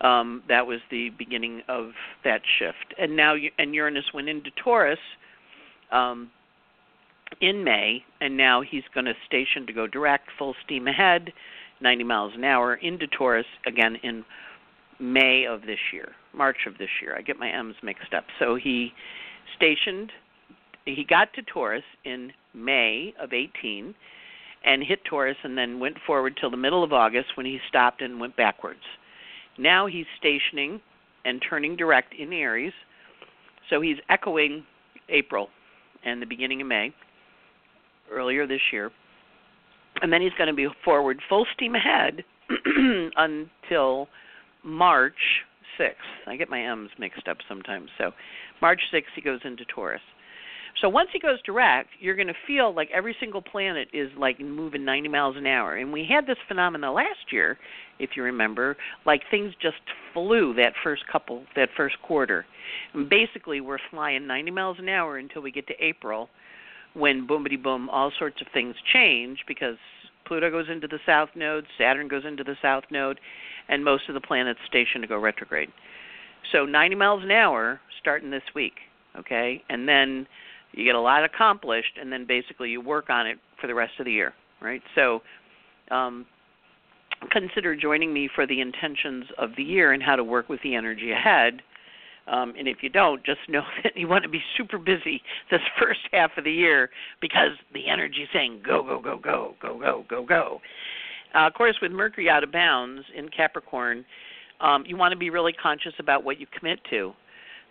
um, 0.00 0.42
that 0.48 0.66
was 0.66 0.80
the 0.90 1.10
beginning 1.10 1.62
of 1.68 1.90
that 2.24 2.42
shift. 2.58 2.94
And 2.98 3.16
now 3.16 3.34
and 3.58 3.74
Uranus 3.74 4.04
went 4.12 4.28
into 4.28 4.50
Taurus 4.62 4.98
um, 5.92 6.30
in 7.40 7.64
May, 7.64 8.04
and 8.20 8.36
now 8.36 8.62
he's 8.62 8.84
going 8.94 9.06
to 9.06 9.14
station 9.26 9.66
to 9.66 9.72
go 9.72 9.86
direct, 9.86 10.28
full 10.38 10.54
steam 10.64 10.88
ahead, 10.88 11.32
90 11.80 12.04
miles 12.04 12.32
an 12.34 12.44
hour 12.44 12.74
into 12.74 13.06
Taurus 13.06 13.46
again 13.66 13.96
in 14.02 14.24
May 14.98 15.44
of 15.44 15.62
this 15.62 15.78
year, 15.92 16.12
March 16.32 16.66
of 16.66 16.78
this 16.78 16.88
year. 17.02 17.14
I 17.16 17.22
get 17.22 17.38
my 17.38 17.50
M's 17.50 17.74
mixed 17.82 18.14
up. 18.14 18.24
So 18.38 18.56
he 18.56 18.92
stationed. 19.56 20.10
He 20.86 21.04
got 21.04 21.32
to 21.34 21.42
Taurus 21.42 21.82
in 22.04 22.32
May 22.54 23.12
of 23.20 23.32
18 23.32 23.94
and 24.64 24.82
hit 24.82 25.04
Taurus 25.04 25.36
and 25.42 25.56
then 25.56 25.78
went 25.78 25.96
forward 26.06 26.36
till 26.40 26.50
the 26.50 26.56
middle 26.56 26.82
of 26.82 26.92
August 26.92 27.36
when 27.36 27.44
he 27.44 27.58
stopped 27.68 28.00
and 28.00 28.18
went 28.18 28.36
backwards. 28.36 28.80
Now 29.58 29.86
he's 29.86 30.06
stationing 30.18 30.80
and 31.24 31.42
turning 31.48 31.76
direct 31.76 32.14
in 32.14 32.32
Aries. 32.32 32.72
So 33.68 33.80
he's 33.80 33.96
echoing 34.08 34.64
April 35.08 35.50
and 36.04 36.22
the 36.22 36.26
beginning 36.26 36.62
of 36.62 36.68
May 36.68 36.94
earlier 38.10 38.46
this 38.46 38.60
year. 38.72 38.90
And 40.02 40.12
then 40.12 40.20
he's 40.20 40.32
going 40.36 40.48
to 40.48 40.54
be 40.54 40.68
forward 40.84 41.20
full 41.28 41.46
steam 41.54 41.74
ahead 41.74 42.22
until 43.16 44.08
March 44.62 45.14
6th. 45.80 45.94
I 46.26 46.36
get 46.36 46.50
my 46.50 46.60
M's 46.60 46.90
mixed 46.98 47.28
up 47.28 47.38
sometimes. 47.48 47.88
So 47.98 48.10
March 48.60 48.80
6th 48.92 49.02
he 49.14 49.22
goes 49.22 49.40
into 49.44 49.64
Taurus. 49.64 50.02
So 50.82 50.90
once 50.90 51.08
he 51.12 51.18
goes 51.18 51.40
direct, 51.42 51.88
you're 52.00 52.16
going 52.16 52.26
to 52.26 52.34
feel 52.46 52.74
like 52.74 52.90
every 52.94 53.16
single 53.18 53.40
planet 53.40 53.88
is 53.94 54.10
like 54.18 54.38
moving 54.38 54.84
90 54.84 55.08
miles 55.08 55.36
an 55.36 55.46
hour. 55.46 55.76
And 55.76 55.90
we 55.90 56.06
had 56.08 56.26
this 56.26 56.36
phenomena 56.48 56.92
last 56.92 57.32
year, 57.32 57.56
if 57.98 58.10
you 58.14 58.22
remember, 58.22 58.76
like 59.06 59.22
things 59.30 59.54
just 59.62 59.76
flew 60.12 60.52
that 60.54 60.74
first 60.84 61.02
couple, 61.10 61.44
that 61.56 61.70
first 61.76 61.96
quarter. 62.02 62.44
And 62.92 63.08
basically, 63.08 63.62
we're 63.62 63.78
flying 63.90 64.26
90 64.26 64.50
miles 64.50 64.76
an 64.78 64.88
hour 64.90 65.16
until 65.16 65.40
we 65.40 65.50
get 65.50 65.66
to 65.68 65.74
April, 65.80 66.28
when 66.96 67.26
boomity 67.26 67.62
boom, 67.62 67.90
all 67.90 68.10
sorts 68.18 68.40
of 68.40 68.46
things 68.52 68.74
change 68.92 69.40
because 69.46 69.76
Pluto 70.26 70.50
goes 70.50 70.66
into 70.68 70.88
the 70.88 70.98
south 71.04 71.28
node, 71.34 71.66
Saturn 71.78 72.08
goes 72.08 72.24
into 72.24 72.42
the 72.42 72.56
south 72.62 72.84
node, 72.90 73.20
and 73.68 73.84
most 73.84 74.08
of 74.08 74.14
the 74.14 74.20
planets 74.20 74.60
station 74.66 75.00
to 75.00 75.06
go 75.06 75.18
retrograde. 75.18 75.68
So 76.52 76.64
90 76.64 76.96
miles 76.96 77.22
an 77.22 77.30
hour 77.30 77.80
starting 78.00 78.30
this 78.30 78.42
week, 78.54 78.74
okay? 79.18 79.62
And 79.68 79.88
then 79.88 80.26
you 80.72 80.84
get 80.84 80.94
a 80.94 81.00
lot 81.00 81.24
accomplished, 81.24 81.98
and 82.00 82.12
then 82.12 82.26
basically 82.26 82.70
you 82.70 82.80
work 82.80 83.10
on 83.10 83.26
it 83.26 83.38
for 83.60 83.66
the 83.66 83.74
rest 83.74 83.92
of 83.98 84.04
the 84.04 84.12
year, 84.12 84.32
right? 84.60 84.82
So 84.94 85.22
um, 85.90 86.26
consider 87.30 87.76
joining 87.76 88.12
me 88.12 88.28
for 88.32 88.46
the 88.46 88.60
intentions 88.60 89.24
of 89.38 89.50
the 89.56 89.62
year 89.62 89.92
and 89.92 90.02
how 90.02 90.16
to 90.16 90.24
work 90.24 90.48
with 90.48 90.60
the 90.62 90.74
energy 90.74 91.12
ahead. 91.12 91.62
Um, 92.26 92.54
and 92.58 92.66
if 92.66 92.78
you 92.82 92.88
don't, 92.88 93.24
just 93.24 93.40
know 93.48 93.62
that 93.82 93.96
you 93.96 94.08
want 94.08 94.24
to 94.24 94.28
be 94.28 94.42
super 94.56 94.78
busy 94.78 95.22
this 95.50 95.60
first 95.78 96.00
half 96.12 96.30
of 96.36 96.44
the 96.44 96.52
year 96.52 96.90
because 97.20 97.50
the 97.72 97.88
energy 97.88 98.22
is 98.22 98.28
saying 98.32 98.62
go, 98.66 98.82
go, 98.82 99.00
go, 99.00 99.18
go, 99.18 99.54
go, 99.60 99.78
go, 99.78 100.04
go, 100.08 100.24
go. 100.24 100.60
Uh, 101.34 101.46
of 101.46 101.54
course, 101.54 101.76
with 101.82 101.92
Mercury 101.92 102.30
out 102.30 102.42
of 102.42 102.52
bounds 102.52 103.02
in 103.16 103.28
Capricorn, 103.28 104.04
um, 104.60 104.84
you 104.86 104.96
want 104.96 105.12
to 105.12 105.18
be 105.18 105.30
really 105.30 105.52
conscious 105.52 105.92
about 105.98 106.24
what 106.24 106.40
you 106.40 106.46
commit 106.58 106.80
to 106.90 107.12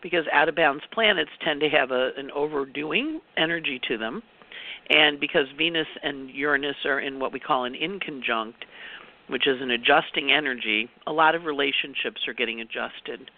because 0.03 0.25
out 0.31 0.47
of 0.47 0.55
bounds 0.55 0.83
planets 0.93 1.31
tend 1.43 1.59
to 1.62 1.69
have 1.69 1.89
a, 1.89 2.12
an 2.17 2.29
overdoing 2.31 3.19
energy 3.38 3.79
to 3.88 3.97
them. 3.97 4.21
And 4.89 5.19
because 5.19 5.47
Venus 5.57 5.88
and 6.03 6.29
Uranus 6.29 6.75
are 6.85 7.00
in 7.00 7.19
what 7.19 7.33
we 7.33 7.39
call 7.39 7.65
an 7.65 7.74
inconjunct, 7.74 8.53
which 9.27 9.48
is 9.48 9.62
an 9.62 9.72
adjusting 9.72 10.32
energy, 10.32 10.89
a 11.08 11.12
lot 11.12 11.36
of 11.36 11.44
relationships 11.44 12.22
are 12.27 12.34
getting 12.34 12.62
adjusted. 12.62 13.32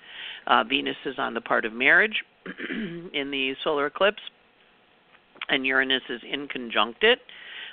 Uh, 0.47 0.63
Venus 0.63 0.97
is 1.05 1.15
on 1.17 1.33
the 1.33 1.41
part 1.41 1.65
of 1.65 1.73
marriage 1.73 2.23
in 2.69 3.31
the 3.31 3.53
solar 3.63 3.85
eclipse, 3.87 4.21
and 5.49 5.65
Uranus 5.65 6.03
is 6.09 6.21
inconjunct 6.21 7.03
it. 7.03 7.19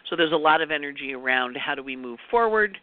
So 0.08 0.16
there's 0.16 0.32
a 0.32 0.36
lot 0.36 0.60
of 0.60 0.70
energy 0.70 1.14
around 1.14 1.56
how 1.56 1.74
do 1.74 1.82
we 1.82 1.96
move 1.96 2.18
forward, 2.30 2.76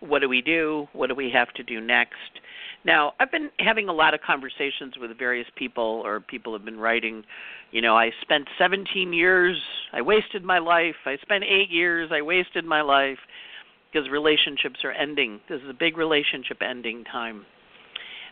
what 0.00 0.20
do 0.20 0.28
we 0.28 0.42
do, 0.42 0.86
what 0.92 1.08
do 1.08 1.14
we 1.14 1.30
have 1.30 1.52
to 1.54 1.62
do 1.62 1.80
next, 1.80 2.40
now, 2.86 3.14
I've 3.18 3.32
been 3.32 3.50
having 3.58 3.88
a 3.88 3.92
lot 3.92 4.14
of 4.14 4.20
conversations 4.20 4.94
with 4.96 5.10
various 5.18 5.48
people, 5.56 6.02
or 6.04 6.20
people 6.20 6.52
have 6.52 6.64
been 6.64 6.78
writing, 6.78 7.24
you 7.72 7.82
know, 7.82 7.96
I 7.96 8.12
spent 8.22 8.46
17 8.58 9.12
years, 9.12 9.60
I 9.92 10.00
wasted 10.00 10.44
my 10.44 10.60
life. 10.60 10.94
I 11.04 11.16
spent 11.20 11.42
eight 11.42 11.68
years, 11.68 12.10
I 12.12 12.22
wasted 12.22 12.64
my 12.64 12.82
life, 12.82 13.18
because 13.96 14.10
relationships 14.10 14.80
are 14.84 14.92
ending. 14.92 15.40
This 15.48 15.60
is 15.62 15.70
a 15.70 15.74
big 15.74 15.96
relationship 15.96 16.58
ending 16.60 17.04
time. 17.04 17.46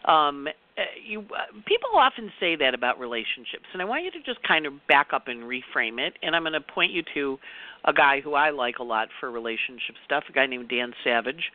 Um, 0.07 0.47
uh, 0.77 0.83
you 1.03 1.21
uh, 1.21 1.53
people 1.67 1.89
often 1.97 2.31
say 2.39 2.57
that 2.57 2.75
about 2.75 2.99
relationships, 2.99 3.65
and 3.73 3.81
I 3.81 3.87
want 3.87 4.05
you 4.05 4.11
to 4.11 4.19
just 4.27 4.43
kind 4.47 4.67
of 4.67 4.75
back 4.89 5.09
up 5.15 5.29
and 5.29 5.45
reframe 5.45 5.99
it. 5.99 6.15
And 6.23 6.37
I'm 6.37 6.43
going 6.43 6.53
to 6.53 6.61
point 6.61 6.93
you 6.93 7.03
to 7.15 7.39
a 7.87 7.93
guy 7.93 8.21
who 8.21 8.35
I 8.35 8.51
like 8.51 8.81
a 8.81 8.83
lot 8.83 9.09
for 9.19 9.31
relationship 9.31 9.95
stuff, 10.05 10.25
a 10.29 10.33
guy 10.33 10.47
named 10.47 10.69
Dan 10.69 10.93
Savage, 11.03 11.51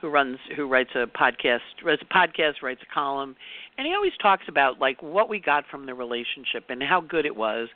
who 0.00 0.10
runs 0.10 0.38
who 0.56 0.68
writes 0.68 0.90
a 0.94 1.06
podcast, 1.06 1.60
writes 1.82 2.02
a 2.02 2.14
podcast, 2.14 2.60
writes 2.62 2.82
a 2.82 2.92
column, 2.92 3.36
and 3.78 3.86
he 3.86 3.94
always 3.94 4.12
talks 4.20 4.44
about 4.48 4.78
like 4.80 5.02
what 5.02 5.30
we 5.30 5.40
got 5.40 5.64
from 5.70 5.86
the 5.86 5.94
relationship 5.94 6.64
and 6.68 6.82
how 6.82 7.00
good 7.00 7.24
it 7.24 7.36
was. 7.36 7.68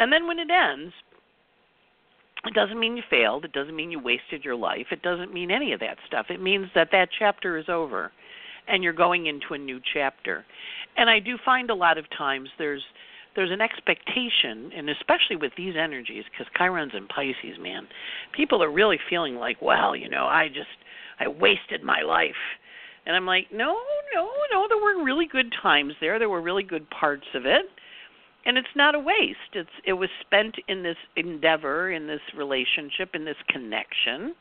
And 0.00 0.10
then 0.10 0.26
when 0.26 0.38
it 0.40 0.48
ends, 0.50 0.94
it 2.46 2.54
doesn't 2.54 2.78
mean 2.78 2.96
you 2.96 3.02
failed. 3.10 3.44
It 3.44 3.52
doesn't 3.52 3.76
mean 3.76 3.90
you 3.90 4.00
wasted 4.00 4.44
your 4.44 4.56
life. 4.56 4.86
It 4.90 5.02
doesn't 5.02 5.32
mean 5.32 5.50
any 5.50 5.72
of 5.72 5.80
that 5.80 5.98
stuff. 6.06 6.26
It 6.30 6.40
means 6.40 6.68
that 6.74 6.88
that 6.92 7.08
chapter 7.16 7.58
is 7.58 7.68
over 7.68 8.12
and 8.68 8.82
you're 8.82 8.92
going 8.92 9.26
into 9.26 9.54
a 9.54 9.58
new 9.58 9.80
chapter. 9.92 10.44
And 10.96 11.10
I 11.10 11.18
do 11.18 11.36
find 11.44 11.70
a 11.70 11.74
lot 11.74 11.98
of 11.98 12.04
times 12.16 12.48
there's 12.58 12.82
there's 13.36 13.52
an 13.52 13.60
expectation, 13.60 14.72
and 14.76 14.90
especially 14.90 15.36
with 15.36 15.52
these 15.56 15.74
energies, 15.76 16.24
because 16.30 16.52
Chiron's 16.58 16.94
in 16.96 17.06
Pisces, 17.06 17.58
man, 17.60 17.86
people 18.32 18.60
are 18.60 18.72
really 18.72 18.98
feeling 19.08 19.36
like, 19.36 19.62
well, 19.62 19.94
you 19.94 20.08
know, 20.08 20.24
I 20.26 20.48
just 20.48 20.66
I 21.20 21.28
wasted 21.28 21.84
my 21.84 22.02
life. 22.02 22.34
And 23.06 23.16
I'm 23.16 23.26
like, 23.26 23.46
no, 23.52 23.78
no, 24.14 24.30
no. 24.52 24.66
There 24.68 24.78
were 24.78 25.04
really 25.04 25.26
good 25.26 25.52
times 25.62 25.94
there. 26.00 26.18
There 26.18 26.28
were 26.28 26.42
really 26.42 26.64
good 26.64 26.88
parts 26.90 27.26
of 27.34 27.46
it, 27.46 27.66
and 28.46 28.56
it's 28.56 28.68
not 28.74 28.94
a 28.94 28.98
waste. 28.98 29.54
It's 29.54 29.68
it 29.86 29.92
was 29.94 30.08
spent 30.20 30.56
in 30.68 30.82
this 30.82 30.96
endeavor, 31.16 31.90
in 31.90 32.06
this 32.06 32.20
relationship, 32.36 33.10
in 33.14 33.24
this 33.24 33.36
connection. 33.48 34.34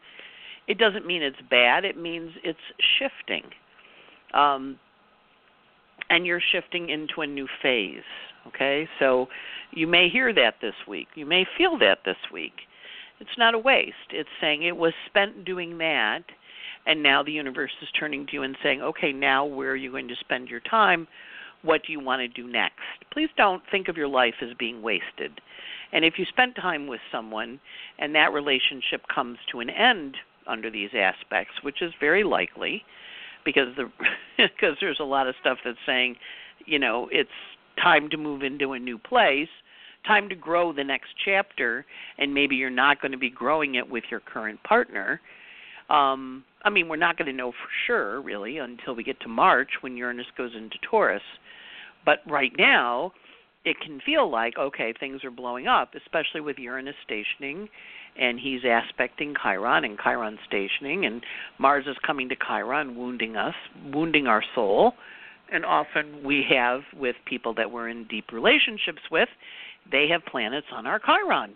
It 0.67 0.77
doesn't 0.77 1.05
mean 1.05 1.23
it's 1.23 1.41
bad. 1.49 1.83
It 1.83 1.97
means 1.97 2.31
it's 2.43 2.59
shifting 2.99 3.43
um, 4.33 4.79
and 6.09 6.25
you're 6.25 6.41
shifting 6.51 6.89
into 6.89 7.21
a 7.21 7.27
new 7.27 7.47
phase. 7.61 8.03
Okay, 8.47 8.87
so 8.99 9.27
you 9.71 9.85
may 9.85 10.09
hear 10.09 10.33
that 10.33 10.55
this 10.61 10.73
week. 10.87 11.07
You 11.15 11.25
may 11.25 11.45
feel 11.57 11.77
that 11.79 11.99
this 12.05 12.17
week. 12.31 12.53
It's 13.19 13.37
not 13.37 13.53
a 13.53 13.59
waste. 13.59 13.95
It's 14.11 14.29
saying 14.39 14.63
it 14.63 14.75
was 14.75 14.93
spent 15.07 15.43
doing 15.43 15.77
that, 15.79 16.21
and 16.85 17.03
now 17.03 17.21
the 17.21 17.33
universe 17.33 17.71
is 17.81 17.89
turning 17.99 18.25
to 18.27 18.33
you 18.33 18.43
and 18.43 18.57
saying, 18.63 18.81
okay, 18.81 19.11
now 19.11 19.45
where 19.45 19.71
are 19.71 19.75
you 19.75 19.91
going 19.91 20.07
to 20.07 20.15
spend 20.21 20.47
your 20.47 20.61
time? 20.61 21.07
What 21.61 21.81
do 21.85 21.91
you 21.91 21.99
want 21.99 22.21
to 22.21 22.27
do 22.27 22.47
next? 22.47 22.79
Please 23.11 23.29
don't 23.37 23.61
think 23.69 23.87
of 23.87 23.97
your 23.97 24.07
life 24.07 24.35
as 24.41 24.49
being 24.57 24.81
wasted. 24.81 25.41
And 25.91 26.05
if 26.05 26.17
you 26.17 26.25
spend 26.25 26.55
time 26.55 26.87
with 26.87 27.01
someone 27.11 27.59
and 27.97 28.15
that 28.15 28.31
relationship 28.31 29.01
comes 29.13 29.37
to 29.51 29.59
an 29.59 29.69
end 29.69 30.15
under 30.47 30.69
these 30.69 30.91
aspects, 30.95 31.53
which 31.61 31.81
is 31.81 31.91
very 31.99 32.23
likely, 32.23 32.83
because 33.43 33.75
the 33.75 33.91
because 34.37 34.77
there's 34.79 34.99
a 34.99 35.05
lot 35.05 35.27
of 35.27 35.35
stuff 35.41 35.57
that's 35.65 35.77
saying, 35.85 36.15
you 36.65 36.79
know, 36.79 37.09
it's 37.11 37.29
time 37.81 38.09
to 38.09 38.17
move 38.17 38.43
into 38.43 38.73
a 38.73 38.79
new 38.79 38.97
place, 38.97 39.49
time 40.05 40.29
to 40.29 40.35
grow 40.35 40.73
the 40.73 40.83
next 40.83 41.09
chapter, 41.23 41.85
and 42.17 42.33
maybe 42.33 42.55
you're 42.55 42.69
not 42.69 43.01
going 43.01 43.11
to 43.11 43.17
be 43.17 43.29
growing 43.29 43.75
it 43.75 43.89
with 43.89 44.03
your 44.09 44.19
current 44.19 44.61
partner. 44.63 45.19
Um, 45.89 46.43
I 46.63 46.69
mean, 46.69 46.87
we're 46.87 46.97
not 46.97 47.17
going 47.17 47.27
to 47.27 47.33
know 47.33 47.51
for 47.51 47.69
sure, 47.87 48.21
really, 48.21 48.57
until 48.57 48.95
we 48.95 49.03
get 49.03 49.19
to 49.21 49.27
March 49.27 49.69
when 49.81 49.97
Uranus 49.97 50.27
goes 50.37 50.51
into 50.55 50.77
Taurus. 50.89 51.21
But 52.05 52.19
right 52.27 52.51
now, 52.57 53.13
it 53.65 53.77
can 53.79 53.99
feel 54.05 54.29
like 54.29 54.57
okay, 54.57 54.93
things 54.99 55.23
are 55.23 55.31
blowing 55.31 55.67
up, 55.67 55.93
especially 55.95 56.41
with 56.41 56.57
Uranus 56.57 56.95
stationing 57.05 57.69
and 58.19 58.39
he's 58.39 58.61
aspecting 58.63 59.33
Chiron 59.41 59.85
and 59.85 59.97
Chiron 59.97 60.37
stationing, 60.47 61.05
and 61.05 61.23
Mars 61.57 61.85
is 61.87 61.95
coming 62.05 62.29
to 62.29 62.35
Chiron, 62.35 62.95
wounding 62.95 63.35
us, 63.35 63.55
wounding 63.93 64.27
our 64.27 64.43
soul. 64.55 64.93
And 65.51 65.65
often 65.65 66.23
we 66.23 66.45
have 66.49 66.81
with 66.95 67.15
people 67.25 67.53
that 67.55 67.71
we're 67.71 67.89
in 67.89 68.05
deep 68.07 68.31
relationships 68.31 69.01
with, 69.09 69.29
they 69.91 70.07
have 70.09 70.23
planets 70.25 70.67
on 70.71 70.85
our 70.85 70.99
Chiron. 70.99 71.53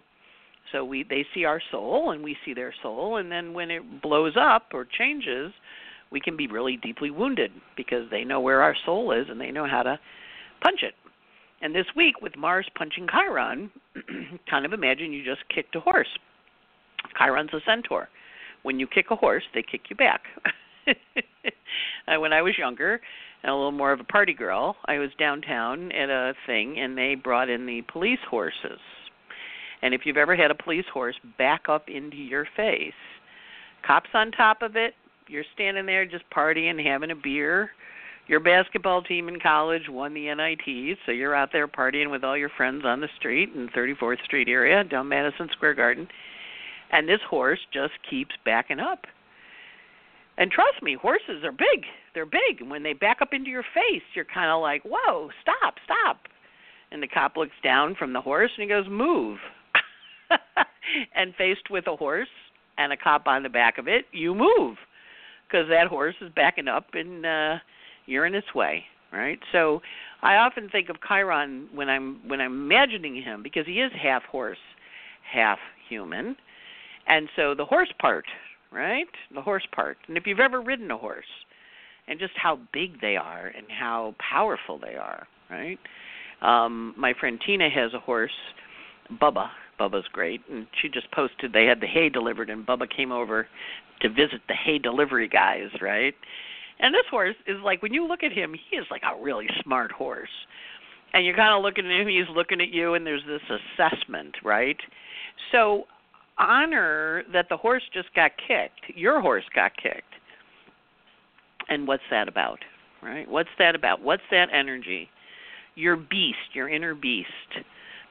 So 0.71 0.83
we 0.83 1.03
they 1.03 1.25
see 1.35 1.45
our 1.45 1.61
soul 1.69 2.11
and 2.11 2.23
we 2.23 2.35
see 2.45 2.53
their 2.53 2.73
soul, 2.81 3.17
and 3.17 3.31
then 3.31 3.53
when 3.53 3.69
it 3.69 4.01
blows 4.01 4.33
up 4.39 4.67
or 4.73 4.85
changes, 4.85 5.51
we 6.11 6.19
can 6.19 6.37
be 6.37 6.47
really 6.47 6.77
deeply 6.77 7.11
wounded 7.11 7.51
because 7.75 8.09
they 8.09 8.23
know 8.23 8.39
where 8.39 8.61
our 8.61 8.75
soul 8.85 9.11
is 9.11 9.27
and 9.29 9.39
they 9.39 9.51
know 9.51 9.67
how 9.67 9.83
to 9.83 9.99
punch 10.63 10.81
it. 10.81 10.93
And 11.61 11.73
this 11.75 11.85
week, 11.95 12.21
with 12.21 12.35
Mars 12.35 12.67
punching 12.75 13.07
Chiron, 13.07 13.69
kind 14.49 14.65
of 14.65 14.73
imagine 14.73 15.13
you 15.13 15.23
just 15.23 15.47
kicked 15.53 15.75
a 15.75 15.79
horse. 15.79 16.07
Chiron's 17.17 17.53
a 17.53 17.59
centaur. 17.65 18.09
When 18.63 18.79
you 18.79 18.87
kick 18.87 19.07
a 19.11 19.15
horse, 19.15 19.43
they 19.53 19.61
kick 19.63 19.81
you 19.89 19.95
back. 19.95 20.23
Uh, 22.07 22.19
when 22.19 22.33
I 22.33 22.41
was 22.41 22.57
younger 22.57 22.99
and 23.43 23.49
a 23.49 23.55
little 23.55 23.71
more 23.71 23.93
of 23.93 23.99
a 23.99 24.03
party 24.03 24.33
girl, 24.33 24.75
I 24.85 24.99
was 24.99 25.09
downtown 25.17 25.91
at 25.93 26.09
a 26.09 26.33
thing, 26.45 26.77
and 26.79 26.97
they 26.97 27.15
brought 27.15 27.49
in 27.49 27.65
the 27.65 27.81
police 27.91 28.19
horses. 28.29 28.79
And 29.81 29.93
if 29.93 30.01
you've 30.05 30.17
ever 30.17 30.35
had 30.35 30.51
a 30.51 30.55
police 30.55 30.85
horse 30.93 31.15
back 31.37 31.69
up 31.69 31.87
into 31.87 32.17
your 32.17 32.45
face, 32.55 32.93
cops 33.87 34.09
on 34.13 34.31
top 34.31 34.61
of 34.61 34.75
it, 34.75 34.93
you're 35.27 35.45
standing 35.53 35.85
there 35.85 36.05
just 36.05 36.25
partying, 36.35 36.83
having 36.85 37.11
a 37.11 37.15
beer, 37.15 37.69
your 38.27 38.39
basketball 38.39 39.01
team 39.01 39.27
in 39.27 39.39
college 39.39 39.83
won 39.89 40.13
the 40.13 40.33
NIT, 40.33 40.97
so 41.05 41.11
you're 41.11 41.35
out 41.35 41.49
there 41.51 41.67
partying 41.67 42.09
with 42.09 42.23
all 42.23 42.37
your 42.37 42.49
friends 42.49 42.83
on 42.85 43.01
the 43.01 43.09
street 43.17 43.49
in 43.53 43.67
34th 43.69 44.23
Street 44.23 44.47
area 44.47 44.83
down 44.83 45.09
Madison 45.09 45.49
Square 45.51 45.75
Garden, 45.75 46.07
and 46.91 47.07
this 47.07 47.19
horse 47.29 47.59
just 47.73 47.93
keeps 48.09 48.31
backing 48.45 48.79
up. 48.79 49.05
And 50.37 50.49
trust 50.49 50.81
me, 50.81 50.95
horses 50.99 51.43
are 51.43 51.51
big. 51.51 51.85
They're 52.13 52.25
big. 52.25 52.61
And 52.61 52.71
when 52.71 52.81
they 52.81 52.93
back 52.93 53.17
up 53.21 53.33
into 53.33 53.49
your 53.49 53.63
face, 53.73 54.01
you're 54.15 54.25
kind 54.25 54.49
of 54.49 54.61
like, 54.61 54.81
"Whoa, 54.83 55.29
stop, 55.41 55.75
stop!" 55.83 56.27
And 56.91 57.03
the 57.03 57.07
cop 57.07 57.37
looks 57.37 57.55
down 57.63 57.95
from 57.95 58.13
the 58.13 58.21
horse 58.21 58.51
and 58.55 58.63
he 58.63 58.69
goes, 58.69 58.87
"Move." 58.87 59.39
and 61.15 61.35
faced 61.35 61.69
with 61.69 61.87
a 61.87 61.95
horse 61.95 62.29
and 62.77 62.91
a 62.91 62.97
cop 62.97 63.27
on 63.27 63.43
the 63.43 63.49
back 63.49 63.77
of 63.77 63.87
it, 63.87 64.05
you 64.11 64.33
move 64.33 64.77
because 65.47 65.67
that 65.69 65.87
horse 65.87 66.15
is 66.21 66.31
backing 66.35 66.67
up 66.67 66.87
and 66.93 67.25
uh 67.25 67.57
you're 68.05 68.25
in 68.25 68.35
its 68.35 68.53
way, 68.53 68.83
right? 69.11 69.39
So 69.51 69.81
I 70.21 70.35
often 70.37 70.69
think 70.69 70.89
of 70.89 70.97
Chiron 71.07 71.67
when 71.73 71.89
I'm 71.89 72.19
when 72.27 72.41
I'm 72.41 72.53
imagining 72.53 73.21
him 73.21 73.43
because 73.43 73.65
he 73.65 73.81
is 73.81 73.91
half 74.01 74.23
horse, 74.23 74.57
half 75.31 75.59
human. 75.89 76.35
And 77.07 77.27
so 77.35 77.53
the 77.55 77.65
horse 77.65 77.91
part, 77.99 78.25
right? 78.71 79.07
The 79.33 79.41
horse 79.41 79.67
part. 79.73 79.97
And 80.07 80.17
if 80.17 80.25
you've 80.25 80.39
ever 80.39 80.61
ridden 80.61 80.89
a 80.91 80.97
horse 80.97 81.25
and 82.07 82.19
just 82.19 82.33
how 82.35 82.59
big 82.71 82.99
they 83.01 83.15
are 83.17 83.47
and 83.47 83.65
how 83.69 84.15
powerful 84.19 84.79
they 84.79 84.95
are, 84.95 85.27
right? 85.49 85.79
Um 86.41 86.93
my 86.97 87.13
friend 87.19 87.39
Tina 87.45 87.69
has 87.69 87.93
a 87.93 87.99
horse, 87.99 88.31
Bubba. 89.21 89.49
Bubba's 89.79 90.07
great, 90.13 90.41
and 90.51 90.67
she 90.81 90.87
just 90.87 91.09
posted 91.11 91.51
they 91.51 91.65
had 91.65 91.81
the 91.81 91.87
hay 91.87 92.07
delivered, 92.07 92.49
and 92.49 92.65
Bubba 92.65 92.87
came 92.95 93.11
over 93.11 93.47
to 94.01 94.09
visit 94.09 94.41
the 94.47 94.53
hay 94.53 94.77
delivery 94.77 95.27
guys, 95.27 95.69
right? 95.81 96.13
And 96.83 96.93
this 96.93 97.05
horse 97.09 97.35
is 97.47 97.57
like 97.63 97.81
when 97.81 97.93
you 97.93 98.05
look 98.05 98.23
at 98.23 98.33
him, 98.33 98.53
he 98.69 98.75
is 98.75 98.85
like 98.91 99.01
a 99.03 99.23
really 99.23 99.47
smart 99.63 99.91
horse. 99.91 100.29
And 101.13 101.25
you're 101.25 101.35
kind 101.35 101.55
of 101.55 101.63
looking 101.63 101.85
at 101.85 102.01
him, 102.01 102.07
he's 102.07 102.27
looking 102.35 102.59
at 102.59 102.69
you, 102.69 102.95
and 102.95 103.07
there's 103.07 103.23
this 103.25 103.41
assessment, 103.49 104.35
right? 104.43 104.77
So 105.51 105.85
honor 106.37 107.23
that 107.31 107.47
the 107.49 107.55
horse 107.55 107.83
just 107.93 108.13
got 108.15 108.31
kicked. 108.47 108.97
Your 108.97 109.21
horse 109.21 109.45
got 109.55 109.71
kicked. 109.81 110.03
And 111.69 111.87
what's 111.87 112.03
that 112.11 112.27
about? 112.27 112.59
Right? 113.01 113.29
What's 113.29 113.49
that 113.59 113.75
about? 113.75 114.01
What's 114.01 114.23
that 114.31 114.47
energy? 114.51 115.07
Your 115.75 115.95
beast, 115.95 116.53
your 116.53 116.67
inner 116.67 116.95
beast. 116.95 117.29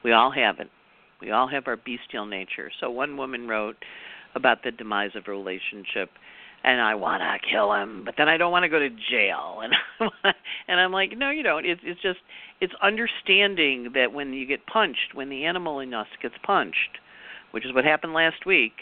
We 0.03 0.13
all 0.13 0.31
have 0.31 0.59
it. 0.59 0.69
We 1.21 1.29
all 1.29 1.47
have 1.47 1.67
our 1.67 1.77
bestial 1.77 2.25
nature. 2.25 2.71
So 2.79 2.89
one 2.89 3.17
woman 3.17 3.47
wrote 3.47 3.77
about 4.33 4.63
the 4.63 4.71
demise 4.71 5.11
of 5.15 5.25
a 5.27 5.31
relationship 5.31 6.09
and 6.63 6.79
I 6.79 6.95
want 6.95 7.21
to 7.21 7.49
kill 7.49 7.73
him, 7.73 8.03
but 8.05 8.15
then 8.17 8.29
I 8.29 8.37
don't 8.37 8.51
want 8.51 8.63
to 8.63 8.69
go 8.69 8.79
to 8.79 8.89
jail. 8.89 9.61
And 9.99 10.33
and 10.67 10.79
I'm 10.79 10.91
like, 10.91 11.17
no, 11.17 11.29
you 11.29 11.43
don't. 11.43 11.65
It's 11.65 11.81
it's 11.83 12.01
just 12.01 12.19
it's 12.59 12.73
understanding 12.81 13.91
that 13.93 14.13
when 14.13 14.33
you 14.33 14.45
get 14.45 14.65
punched, 14.65 15.13
when 15.13 15.29
the 15.29 15.45
animal 15.45 15.79
in 15.79 15.93
us 15.93 16.07
gets 16.21 16.35
punched, 16.43 16.99
which 17.51 17.65
is 17.65 17.73
what 17.73 17.85
happened 17.85 18.13
last 18.13 18.45
week, 18.45 18.73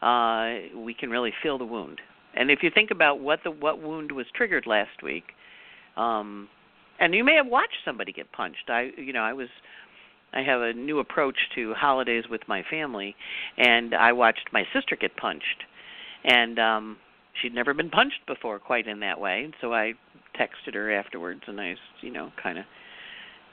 uh, 0.00 0.76
we 0.78 0.94
can 0.98 1.10
really 1.10 1.32
feel 1.42 1.58
the 1.58 1.64
wound. 1.64 2.00
And 2.34 2.50
if 2.50 2.62
you 2.62 2.70
think 2.72 2.90
about 2.90 3.20
what 3.20 3.40
the 3.44 3.50
what 3.50 3.82
wound 3.82 4.12
was 4.12 4.26
triggered 4.34 4.66
last 4.66 5.02
week, 5.02 5.24
um, 5.96 6.48
and 7.00 7.14
you 7.14 7.24
may 7.24 7.34
have 7.34 7.46
watched 7.46 7.78
somebody 7.84 8.12
get 8.12 8.32
punched. 8.32 8.68
I 8.68 8.90
you 8.96 9.12
know 9.12 9.22
I 9.22 9.32
was 9.32 9.48
I 10.32 10.42
have 10.42 10.60
a 10.60 10.72
new 10.72 10.98
approach 10.98 11.36
to 11.56 11.74
holidays 11.74 12.24
with 12.30 12.42
my 12.48 12.62
family, 12.70 13.16
and 13.56 13.94
I 13.94 14.12
watched 14.12 14.48
my 14.52 14.64
sister 14.72 14.96
get 14.96 15.16
punched 15.16 15.64
and 16.24 16.58
um 16.58 16.96
she'd 17.40 17.54
never 17.54 17.74
been 17.74 17.90
punched 17.90 18.26
before 18.26 18.58
quite 18.58 18.86
in 18.86 19.00
that 19.00 19.20
way. 19.20 19.42
And 19.44 19.54
so 19.60 19.72
i 19.72 19.92
texted 20.38 20.74
her 20.74 20.92
afterwards 20.92 21.40
and 21.46 21.60
i 21.60 21.74
you 22.00 22.12
know 22.12 22.30
kind 22.40 22.58
of 22.58 22.64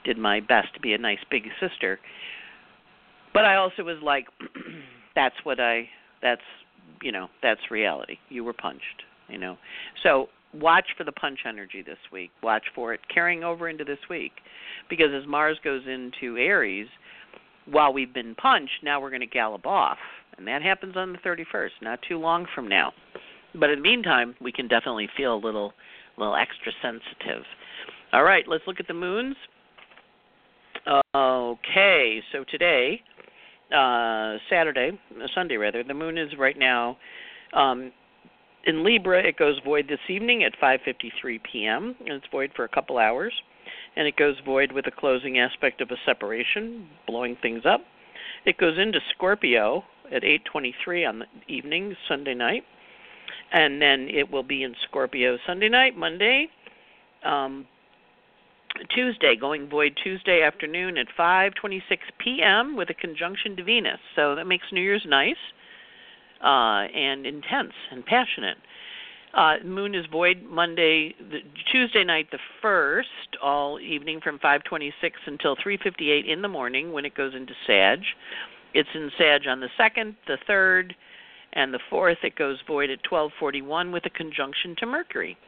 did 0.04 0.18
my 0.18 0.38
best 0.40 0.72
to 0.74 0.80
be 0.80 0.92
a 0.92 0.98
nice 0.98 1.18
big 1.30 1.44
sister. 1.60 1.98
But 3.32 3.44
i 3.44 3.56
also 3.56 3.82
was 3.82 3.98
like 4.02 4.26
that's 5.14 5.36
what 5.44 5.60
i 5.60 5.88
that's 6.22 6.42
you 7.02 7.12
know 7.12 7.28
that's 7.42 7.60
reality. 7.70 8.18
You 8.28 8.44
were 8.44 8.52
punched 8.52 9.02
you 9.28 9.38
know. 9.38 9.56
So 10.02 10.28
watch 10.54 10.86
for 10.96 11.04
the 11.04 11.12
punch 11.12 11.40
energy 11.46 11.82
this 11.82 11.98
week. 12.12 12.30
Watch 12.42 12.64
for 12.74 12.94
it 12.94 13.00
carrying 13.12 13.44
over 13.44 13.68
into 13.68 13.84
this 13.84 13.98
week. 14.08 14.32
Because 14.88 15.08
as 15.14 15.26
mars 15.26 15.58
goes 15.62 15.82
into 15.86 16.36
aries 16.36 16.88
while 17.66 17.92
we've 17.92 18.14
been 18.14 18.34
punched 18.36 18.84
now 18.84 19.00
we're 19.00 19.10
going 19.10 19.20
to 19.20 19.26
gallop 19.26 19.66
off 19.66 19.98
and 20.38 20.46
that 20.46 20.62
happens 20.62 20.96
on 20.96 21.12
the 21.12 21.18
31st, 21.18 21.70
not 21.82 21.98
too 22.08 22.18
long 22.18 22.46
from 22.54 22.68
now. 22.68 22.92
But 23.54 23.70
in 23.70 23.78
the 23.78 23.82
meantime, 23.82 24.34
we 24.40 24.52
can 24.52 24.68
definitely 24.68 25.08
feel 25.16 25.34
a 25.34 25.40
little, 25.42 25.72
little 26.18 26.36
extra 26.36 26.72
sensitive. 26.82 27.44
All 28.12 28.22
right, 28.22 28.44
let's 28.46 28.64
look 28.66 28.80
at 28.80 28.86
the 28.86 28.94
moons. 28.94 29.36
Okay, 31.14 32.20
so 32.32 32.44
today, 32.48 33.00
uh, 33.74 34.36
Saturday, 34.48 34.98
uh, 35.20 35.26
Sunday 35.34 35.56
rather, 35.56 35.82
the 35.82 35.94
moon 35.94 36.16
is 36.16 36.30
right 36.38 36.56
now 36.56 36.96
um, 37.52 37.90
in 38.66 38.84
Libra. 38.84 39.26
It 39.26 39.36
goes 39.36 39.58
void 39.64 39.86
this 39.88 39.98
evening 40.08 40.44
at 40.44 40.52
5:53 40.62 41.40
p.m. 41.50 41.96
and 42.00 42.10
it's 42.10 42.26
void 42.30 42.52
for 42.54 42.64
a 42.64 42.68
couple 42.68 42.98
hours, 42.98 43.32
and 43.96 44.06
it 44.06 44.16
goes 44.16 44.36
void 44.44 44.70
with 44.70 44.86
a 44.86 44.92
closing 44.92 45.40
aspect 45.40 45.80
of 45.80 45.90
a 45.90 45.96
separation, 46.04 46.86
blowing 47.06 47.36
things 47.42 47.62
up. 47.66 47.80
It 48.44 48.58
goes 48.58 48.78
into 48.78 49.00
Scorpio 49.14 49.82
at 50.12 50.24
8:23 50.24 51.04
on 51.04 51.18
the 51.20 51.26
evening 51.48 51.96
Sunday 52.08 52.34
night, 52.34 52.64
and 53.52 53.80
then 53.80 54.08
it 54.08 54.30
will 54.30 54.42
be 54.42 54.62
in 54.62 54.74
Scorpio 54.88 55.38
Sunday 55.46 55.68
night, 55.68 55.96
Monday, 55.96 56.48
um, 57.24 57.66
Tuesday, 58.90 59.36
going 59.36 59.68
void 59.68 59.96
Tuesday 60.02 60.42
afternoon 60.42 60.98
at 60.98 61.08
5:26 61.16 61.98
p.m. 62.18 62.76
with 62.76 62.90
a 62.90 62.94
conjunction 62.94 63.56
to 63.56 63.64
Venus. 63.64 64.00
So 64.14 64.34
that 64.34 64.46
makes 64.46 64.70
New 64.72 64.82
Year's 64.82 65.06
nice 65.06 65.36
uh, 66.42 66.86
and 66.94 67.26
intense 67.26 67.72
and 67.90 68.04
passionate. 68.04 68.58
Uh, 69.34 69.56
moon 69.64 69.94
is 69.94 70.06
void 70.06 70.42
Monday, 70.48 71.14
the, 71.18 71.40
Tuesday 71.70 72.04
night, 72.04 72.26
the 72.30 72.38
first, 72.62 73.36
all 73.42 73.78
evening 73.80 74.20
from 74.20 74.38
5:26 74.38 74.92
until 75.26 75.56
3:58 75.56 76.26
in 76.26 76.42
the 76.42 76.48
morning 76.48 76.92
when 76.92 77.04
it 77.04 77.14
goes 77.14 77.34
into 77.34 77.54
Sag. 77.66 78.00
It's 78.76 78.88
in 78.94 79.10
Sag 79.16 79.48
on 79.48 79.60
the 79.60 79.70
second, 79.78 80.16
the 80.26 80.36
third, 80.46 80.94
and 81.54 81.72
the 81.72 81.80
fourth. 81.88 82.18
It 82.22 82.36
goes 82.36 82.58
void 82.66 82.90
at 82.90 83.02
12:41 83.10 83.90
with 83.90 84.04
a 84.04 84.10
conjunction 84.10 84.76
to 84.80 84.84
Mercury. 84.84 85.38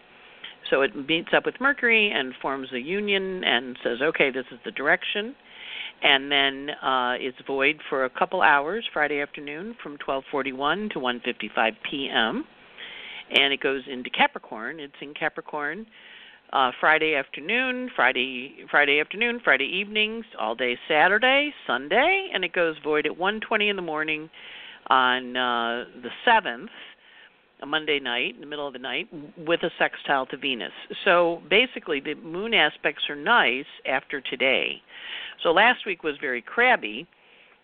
So 0.71 0.81
it 0.81 0.97
meets 0.97 1.29
up 1.35 1.45
with 1.45 1.61
Mercury 1.61 2.11
and 2.11 2.35
forms 2.41 2.73
a 2.73 2.81
union 2.81 3.45
and 3.45 3.77
says, 3.85 4.01
okay, 4.01 4.31
this 4.31 4.47
is 4.51 4.59
the 4.65 4.71
direction. 4.71 5.37
And 6.03 6.33
then 6.33 6.71
uh, 6.71 7.17
it's 7.19 7.37
void 7.47 7.83
for 7.91 8.07
a 8.07 8.11
couple 8.11 8.41
hours 8.41 8.89
Friday 8.95 9.21
afternoon 9.21 9.77
from 9.83 9.99
12:41 9.99 10.93
to 10.93 10.99
1:55 10.99 11.73
p.m. 11.91 12.47
And 13.31 13.53
it 13.53 13.61
goes 13.61 13.83
into 13.87 14.09
Capricorn. 14.09 14.81
It's 14.81 15.03
in 15.03 15.13
Capricorn 15.13 15.85
uh, 16.53 16.73
Friday 16.81 17.15
afternoon, 17.15 17.91
Friday 17.95 18.57
Friday 18.71 19.01
afternoon, 19.01 19.41
Friday 19.43 19.65
evenings, 19.65 20.25
all 20.39 20.55
day 20.55 20.79
Saturday, 20.89 21.53
Sunday, 21.67 22.31
and 22.33 22.45
it 22.45 22.53
goes 22.53 22.77
void 22.83 23.07
at 23.07 23.13
1:20 23.13 23.69
in 23.69 23.77
the 23.77 23.83
morning 23.83 24.31
on 24.89 25.37
uh, 25.37 25.85
the 26.03 26.11
seventh, 26.25 26.71
a 27.61 27.67
Monday 27.67 28.01
night, 28.01 28.35
in 28.35 28.41
the 28.41 28.47
middle 28.47 28.67
of 28.67 28.73
the 28.73 28.79
night, 28.79 29.09
with 29.37 29.63
a 29.63 29.71
sextile 29.79 30.25
to 30.27 30.37
Venus. 30.37 30.73
So 31.05 31.43
basically, 31.51 32.01
the 32.01 32.15
moon 32.15 32.55
aspects 32.55 33.11
are 33.11 33.17
nice 33.17 33.67
after 33.87 34.21
today. 34.21 34.81
So 35.43 35.51
last 35.51 35.85
week 35.85 36.03
was 36.03 36.17
very 36.21 36.41
crabby. 36.41 37.07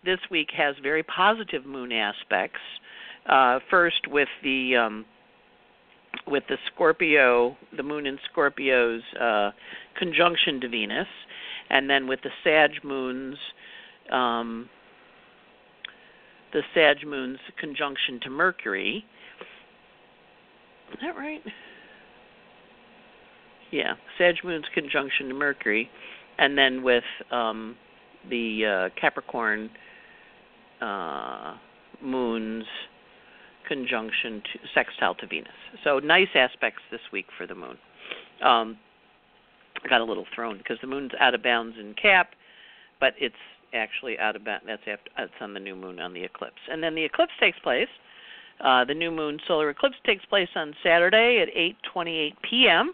This 0.03 0.19
week 0.29 0.51
has 0.55 0.75
very 0.83 1.01
positive 1.01 1.65
moon 1.65 1.91
aspects. 1.91 2.61
Uh, 3.25 3.59
first 3.71 4.07
with 4.07 4.29
the 4.43 4.75
um, 4.75 5.05
with 6.27 6.43
the 6.49 6.57
Scorpio, 6.73 7.55
the 7.75 7.83
moon 7.83 8.05
in 8.05 8.17
Scorpio's 8.31 9.01
uh, 9.19 9.51
conjunction 9.97 10.59
to 10.61 10.69
Venus, 10.69 11.07
and 11.69 11.89
then 11.89 12.07
with 12.07 12.19
the 12.23 12.29
Sag 12.43 12.83
moon's 12.83 13.37
um, 14.11 14.69
the 16.53 16.61
Sag 16.73 17.05
moon's 17.05 17.39
conjunction 17.59 18.19
to 18.21 18.29
Mercury. 18.29 19.05
Is 20.93 20.99
that 21.01 21.17
right? 21.17 21.41
Yeah, 23.71 23.95
Sag 24.17 24.35
moon's 24.43 24.65
conjunction 24.73 25.27
to 25.29 25.33
Mercury, 25.33 25.89
and 26.37 26.57
then 26.57 26.83
with 26.83 27.03
um, 27.31 27.75
the 28.29 28.89
uh, 28.93 28.99
Capricorn 28.99 29.69
uh, 30.81 31.57
moons 32.01 32.65
conjunction 33.67 34.41
to 34.41 34.59
sextile 34.73 35.15
to 35.15 35.27
Venus. 35.27 35.53
So 35.83 35.99
nice 35.99 36.29
aspects 36.35 36.81
this 36.91 37.01
week 37.11 37.25
for 37.37 37.47
the 37.47 37.55
moon. 37.55 37.77
Um, 38.43 38.77
got 39.89 40.01
a 40.01 40.03
little 40.03 40.25
thrown 40.33 40.57
because 40.57 40.77
the 40.81 40.87
moon's 40.87 41.11
out 41.19 41.33
of 41.33 41.43
bounds 41.43 41.75
in 41.79 41.93
Cap, 42.01 42.29
but 42.99 43.13
it's 43.19 43.35
actually 43.73 44.17
out 44.19 44.35
of 44.35 44.45
bounds. 44.45 44.65
That's 44.67 44.81
after 44.81 45.11
it's 45.17 45.33
on 45.41 45.53
the 45.53 45.59
new 45.59 45.75
moon 45.75 45.99
on 45.99 46.13
the 46.13 46.23
eclipse, 46.23 46.61
and 46.69 46.81
then 46.81 46.95
the 46.95 47.03
eclipse 47.03 47.33
takes 47.39 47.59
place. 47.59 47.89
Uh, 48.63 48.85
the 48.85 48.93
new 48.93 49.11
moon 49.11 49.37
solar 49.47 49.69
eclipse 49.69 49.97
takes 50.05 50.23
place 50.25 50.47
on 50.55 50.73
Saturday 50.81 51.41
at 51.41 51.53
8:28 51.95 52.33
p.m. 52.49 52.93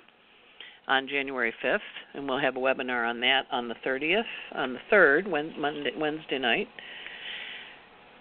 on 0.88 1.08
January 1.08 1.54
5th, 1.64 1.80
and 2.14 2.28
we'll 2.28 2.40
have 2.40 2.56
a 2.56 2.60
webinar 2.60 3.08
on 3.08 3.20
that 3.22 3.46
on 3.52 3.68
the 3.68 3.76
30th, 3.86 4.24
on 4.54 4.74
the 4.74 4.80
3rd, 4.92 5.28
Wednesday, 5.28 5.92
Wednesday 5.98 6.40
night. 6.40 6.68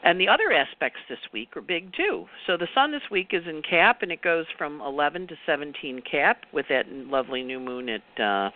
And 0.03 0.19
the 0.19 0.29
other 0.29 0.51
aspects 0.53 1.01
this 1.09 1.19
week 1.33 1.57
are 1.57 1.61
big 1.61 1.93
too. 1.95 2.25
So 2.47 2.57
the 2.57 2.69
sun 2.75 2.91
this 2.91 3.03
week 3.11 3.29
is 3.33 3.43
in 3.47 3.63
Cap, 3.63 3.99
and 4.03 4.11
it 4.11 4.23
goes 4.23 4.47
from 4.57 4.81
11 4.81 5.27
to 5.29 5.35
17 5.45 6.03
Cap 6.11 6.45
with 6.53 6.67
that 6.71 6.89
lovely 6.89 7.43
new 7.43 7.61
moon 7.61 7.89
at 7.91 8.01
uh, 8.19 8.51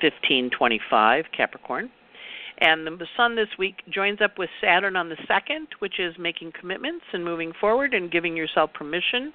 1525 0.00 1.24
Capricorn. 1.36 1.90
And 2.58 2.86
the 2.86 3.06
sun 3.16 3.36
this 3.36 3.48
week 3.58 3.82
joins 3.92 4.20
up 4.22 4.38
with 4.38 4.48
Saturn 4.62 4.96
on 4.96 5.08
the 5.08 5.16
2nd, 5.28 5.66
which 5.80 5.98
is 5.98 6.14
making 6.18 6.52
commitments 6.58 7.04
and 7.12 7.24
moving 7.24 7.52
forward 7.60 7.92
and 7.92 8.10
giving 8.10 8.36
yourself 8.36 8.72
permission 8.72 9.32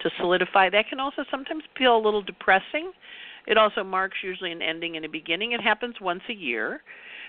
to 0.00 0.10
solidify. 0.18 0.70
That 0.70 0.88
can 0.88 0.98
also 0.98 1.24
sometimes 1.30 1.64
feel 1.76 1.96
a 1.96 1.98
little 1.98 2.22
depressing. 2.22 2.92
It 3.46 3.58
also 3.58 3.84
marks 3.84 4.18
usually 4.22 4.52
an 4.52 4.62
ending 4.62 4.96
and 4.96 5.04
a 5.04 5.08
beginning. 5.08 5.52
It 5.52 5.60
happens 5.60 5.96
once 6.00 6.22
a 6.30 6.32
year. 6.32 6.82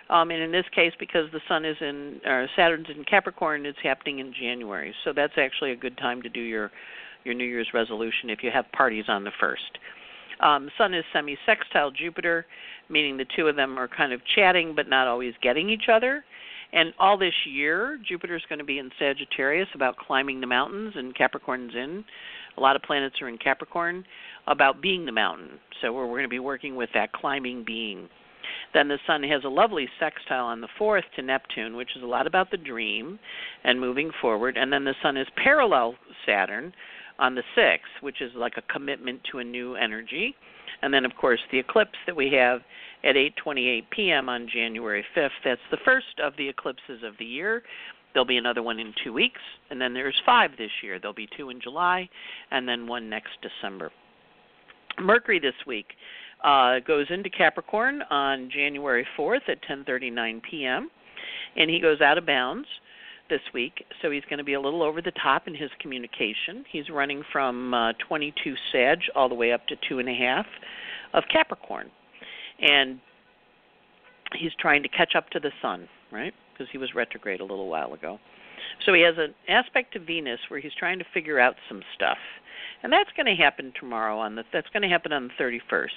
Um, 0.09 0.29
and 0.29 0.41
in 0.41 0.51
this 0.51 0.65
case, 0.73 0.93
because 0.99 1.31
the 1.31 1.41
Sun 1.47 1.65
is 1.65 1.77
in, 1.81 2.21
or 2.25 2.47
Saturn's 2.55 2.87
in 2.95 3.03
Capricorn, 3.05 3.65
it's 3.65 3.77
happening 3.81 4.19
in 4.19 4.33
January. 4.33 4.93
So 5.03 5.13
that's 5.13 5.33
actually 5.37 5.71
a 5.71 5.75
good 5.75 5.97
time 5.97 6.21
to 6.21 6.29
do 6.29 6.41
your 6.41 6.71
your 7.23 7.33
New 7.33 7.45
Year's 7.45 7.69
resolution 7.73 8.29
if 8.29 8.43
you 8.43 8.51
have 8.53 8.71
parties 8.71 9.05
on 9.07 9.23
the 9.23 9.31
first. 9.39 9.79
Um, 10.41 10.69
Sun 10.77 10.93
is 10.93 11.03
semi-sextile 11.11 11.89
Jupiter, 11.89 12.45
meaning 12.87 13.17
the 13.17 13.25
two 13.35 13.47
of 13.47 13.55
them 13.55 13.79
are 13.79 13.87
kind 13.87 14.13
of 14.13 14.21
chatting 14.35 14.75
but 14.75 14.87
not 14.87 15.07
always 15.07 15.33
getting 15.41 15.69
each 15.69 15.89
other. 15.91 16.23
And 16.71 16.93
all 16.99 17.17
this 17.17 17.33
year, 17.45 17.99
Jupiter's 18.07 18.43
going 18.47 18.59
to 18.59 18.65
be 18.65 18.79
in 18.79 18.91
Sagittarius 18.99 19.69
about 19.73 19.97
climbing 19.97 20.41
the 20.41 20.47
mountains, 20.47 20.93
and 20.95 21.15
Capricorn's 21.15 21.73
in. 21.73 22.03
A 22.57 22.61
lot 22.61 22.75
of 22.75 22.81
planets 22.81 23.15
are 23.21 23.29
in 23.29 23.37
Capricorn 23.37 24.05
about 24.47 24.81
being 24.81 25.05
the 25.05 25.11
mountain. 25.11 25.51
So 25.81 25.93
we're, 25.93 26.05
we're 26.05 26.17
going 26.17 26.23
to 26.23 26.29
be 26.29 26.39
working 26.39 26.75
with 26.75 26.89
that 26.93 27.11
climbing 27.13 27.63
being. 27.65 28.09
Then 28.75 28.89
the 28.89 28.99
Sun 29.07 29.23
has 29.23 29.45
a 29.45 29.49
lovely 29.49 29.88
sextile 30.01 30.43
on 30.43 30.59
the 30.59 30.67
4th 30.77 31.03
to 31.15 31.21
Neptune, 31.21 31.77
which 31.77 31.95
is 31.95 32.03
a 32.03 32.05
lot 32.05 32.27
about 32.27 32.51
the 32.51 32.57
dream 32.57 33.17
and 33.63 33.79
moving 33.79 34.11
forward. 34.21 34.57
And 34.57 34.71
then 34.71 34.83
the 34.83 34.93
Sun 35.01 35.15
is 35.15 35.27
parallel 35.41 35.95
Saturn 36.25 36.73
on 37.17 37.35
the 37.35 37.43
6th, 37.57 38.01
which 38.01 38.21
is 38.21 38.33
like 38.35 38.57
a 38.57 38.73
commitment 38.73 39.21
to 39.31 39.39
a 39.39 39.43
new 39.45 39.75
energy. 39.75 40.35
And 40.81 40.93
then, 40.93 41.05
of 41.05 41.15
course, 41.15 41.39
the 41.53 41.59
eclipse 41.59 41.97
that 42.05 42.17
we 42.17 42.29
have 42.33 42.59
at 43.05 43.15
8:28 43.15 43.83
p.m. 43.91 44.27
on 44.27 44.49
January 44.53 45.05
5th. 45.15 45.29
That's 45.45 45.61
the 45.71 45.77
first 45.85 46.19
of 46.21 46.35
the 46.35 46.49
eclipses 46.49 47.01
of 47.01 47.13
the 47.17 47.25
year. 47.25 47.63
There'll 48.13 48.25
be 48.25 48.35
another 48.35 48.61
one 48.61 48.79
in 48.79 48.93
two 49.05 49.13
weeks, 49.13 49.41
and 49.69 49.79
then 49.79 49.93
there's 49.93 50.21
five 50.25 50.51
this 50.57 50.71
year. 50.83 50.99
There'll 50.99 51.13
be 51.13 51.29
two 51.38 51.49
in 51.49 51.61
July, 51.61 52.09
and 52.51 52.67
then 52.67 52.88
one 52.88 53.09
next 53.09 53.38
December. 53.41 53.89
Mercury 54.99 55.39
this 55.39 55.55
week 55.65 55.88
uh, 56.45 56.79
goes 56.86 57.08
into 57.10 57.29
Capricorn 57.29 58.03
on 58.12 58.49
January 58.53 59.05
4th 59.17 59.49
at 59.49 59.58
10:39 59.63 60.41
p.m. 60.49 60.89
and 61.58 61.69
he 61.69 61.79
goes 61.79 62.01
out 62.01 62.17
of 62.17 62.25
bounds 62.25 62.67
this 63.27 63.41
week, 63.55 63.84
so 64.01 64.12
he's 64.12 64.23
going 64.29 64.38
to 64.38 64.43
be 64.43 64.53
a 64.53 64.62
little 64.62 64.84
over 64.84 65.01
the 65.01 65.12
top 65.23 65.47
in 65.47 65.55
his 65.55 65.71
communication. 65.81 66.63
He's 66.71 66.89
running 66.91 67.23
from 67.31 67.73
uh, 67.73 67.93
22 68.08 68.53
Sag 68.71 68.99
all 69.15 69.27
the 69.27 69.36
way 69.36 69.51
up 69.51 69.65
to 69.67 69.75
two 69.89 69.97
and 69.97 70.08
a 70.08 70.13
half 70.13 70.45
of 71.15 71.23
Capricorn, 71.31 71.89
and 72.62 72.99
he's 74.38 74.51
trying 74.60 74.84
to 74.84 74.89
catch 74.89 75.15
up 75.15 75.29
to 75.31 75.39
the 75.39 75.51
Sun, 75.62 75.88
right? 76.12 76.34
Because 76.53 76.67
he 76.71 76.77
was 76.77 76.93
retrograde 76.93 77.39
a 77.39 77.45
little 77.45 77.67
while 77.67 77.93
ago. 77.93 78.19
So 78.85 78.93
he 78.93 79.01
has 79.01 79.15
an 79.17 79.33
aspect 79.47 79.93
to 79.93 79.99
Venus 79.99 80.39
where 80.49 80.59
he's 80.59 80.73
trying 80.73 80.99
to 80.99 81.05
figure 81.13 81.39
out 81.39 81.55
some 81.69 81.81
stuff 81.95 82.17
and 82.85 82.93
that's 82.93 83.09
going 83.17 83.25
to 83.25 83.41
happen 83.41 83.73
tomorrow 83.79 84.19
on 84.19 84.35
the 84.35 84.43
that's 84.53 84.69
going 84.69 84.83
to 84.83 84.88
happen 84.88 85.11
on 85.11 85.27
the 85.27 85.43
31st. 85.43 85.88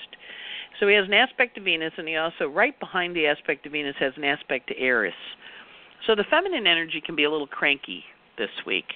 So 0.81 0.89
he 0.89 0.95
has 0.95 1.05
an 1.07 1.13
aspect 1.13 1.57
to 1.57 1.61
Venus, 1.61 1.93
and 1.99 2.09
he 2.09 2.17
also 2.17 2.49
right 2.49 2.79
behind 2.81 3.15
the 3.15 3.27
aspect 3.27 3.65
to 3.65 3.71
Venus 3.71 3.97
has 3.99 4.15
an 4.17 4.25
aspect 4.25 4.69
to 4.69 4.79
Eris. 4.79 5.13
So 6.07 6.15
the 6.15 6.25
feminine 6.31 6.67
energy 6.67 7.03
can 7.05 7.15
be 7.15 7.25
a 7.25 7.31
little 7.31 7.47
cranky 7.47 8.05
this 8.39 8.49
week. 8.67 8.87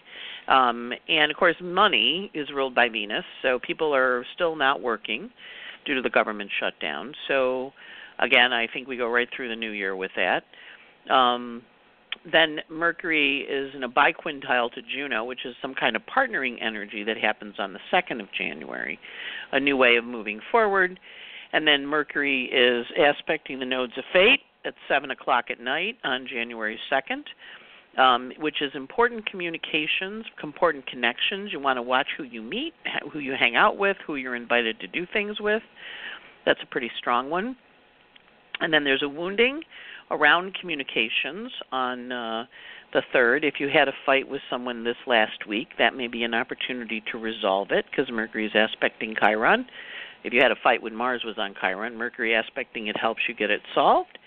Um, 0.49 0.95
and 1.07 1.31
of 1.31 1.37
course, 1.37 1.57
money 1.61 2.31
is 2.33 2.49
ruled 2.51 2.75
by 2.75 2.89
Venus, 2.89 3.25
so 3.43 3.59
people 3.59 3.95
are 3.95 4.25
still 4.35 4.57
not 4.57 4.81
working 4.81 5.29
due 5.85 5.95
to 5.95 6.01
the 6.01 6.11
government 6.11 6.51
shutdown. 6.59 7.13
So 7.29 7.73
again, 8.21 8.55
I 8.55 8.69
think 8.69 8.89
we 8.89 8.97
go 8.97 9.09
right 9.09 9.29
through 9.37 9.51
the 9.51 9.57
new 9.57 9.73
year 9.73 9.95
with 9.95 10.13
that. 10.17 10.45
Um, 11.13 11.63
then 12.31 12.61
Mercury 12.71 13.41
is 13.41 13.75
in 13.75 13.83
a 13.83 13.89
biquintile 13.89 14.73
to 14.73 14.83
Juno, 14.83 15.25
which 15.25 15.45
is 15.45 15.55
some 15.61 15.75
kind 15.75 15.97
of 15.97 16.03
partnering 16.07 16.57
energy 16.63 17.03
that 17.05 17.17
happens 17.17 17.55
on 17.59 17.73
the 17.73 17.81
2nd 17.93 18.21
of 18.21 18.29
January, 18.37 18.99
a 19.53 19.59
new 19.61 19.77
way 19.77 19.97
of 19.97 20.05
moving 20.05 20.41
forward. 20.51 21.01
And 21.53 21.67
then 21.67 21.87
Mercury 21.87 22.45
is 22.45 22.87
aspecting 22.99 23.59
the 23.59 23.67
nodes 23.67 23.93
of 23.99 24.05
fate 24.13 24.41
at 24.65 24.75
7 24.89 25.11
o'clock 25.11 25.47
at 25.51 25.61
night 25.61 25.97
on 26.05 26.27
January 26.27 26.79
2nd. 26.91 27.25
Um, 27.99 28.33
which 28.39 28.63
is 28.63 28.71
important 28.75 29.27
communications, 29.27 30.25
important 30.43 30.87
connections. 30.87 31.53
You 31.53 31.61
want 31.61 31.77
to 31.77 31.83
watch 31.83 32.07
who 32.17 32.23
you 32.23 32.41
meet, 32.41 32.73
who 33.13 33.19
you 33.19 33.35
hang 33.39 33.55
out 33.55 33.77
with, 33.77 33.99
who 34.07 34.17
you're 34.17 34.35
invited 34.35 34.81
to 34.81 34.87
do 34.87 35.07
things 35.13 35.43
with. 35.43 35.63
That's 36.47 36.61
a 36.63 36.67
pretty 36.67 36.91
strong 36.97 37.29
one. 37.29 37.55
And 38.61 38.73
then 38.73 38.85
there's 38.85 39.03
a 39.03 39.09
wounding, 39.11 39.61
around 40.13 40.55
communications 40.55 41.51
on 41.73 42.13
uh, 42.13 42.45
the 42.93 43.03
third. 43.13 43.45
If 43.45 43.55
you 43.59 43.69
had 43.69 43.89
a 43.89 43.93
fight 44.05 44.29
with 44.29 44.43
someone 44.51 44.85
this 44.85 44.97
last 45.07 45.47
week, 45.49 45.69
that 45.79 45.97
may 45.97 46.07
be 46.07 46.23
an 46.23 46.35
opportunity 46.35 47.03
to 47.11 47.19
resolve 47.19 47.71
it 47.71 47.87
because 47.91 48.13
Mercury 48.13 48.47
is 48.47 48.53
aspecting 48.55 49.17
Chiron. 49.19 49.67
If 50.23 50.33
you 50.33 50.41
had 50.41 50.53
a 50.53 50.57
fight 50.63 50.83
when 50.83 50.95
Mars 50.95 51.23
was 51.25 51.37
on 51.39 51.55
Chiron, 51.61 51.97
Mercury 51.97 52.35
aspecting 52.35 52.87
it 52.87 52.97
helps 52.97 53.23
you 53.29 53.35
get 53.35 53.51
it 53.51 53.63
solved. 53.75 54.19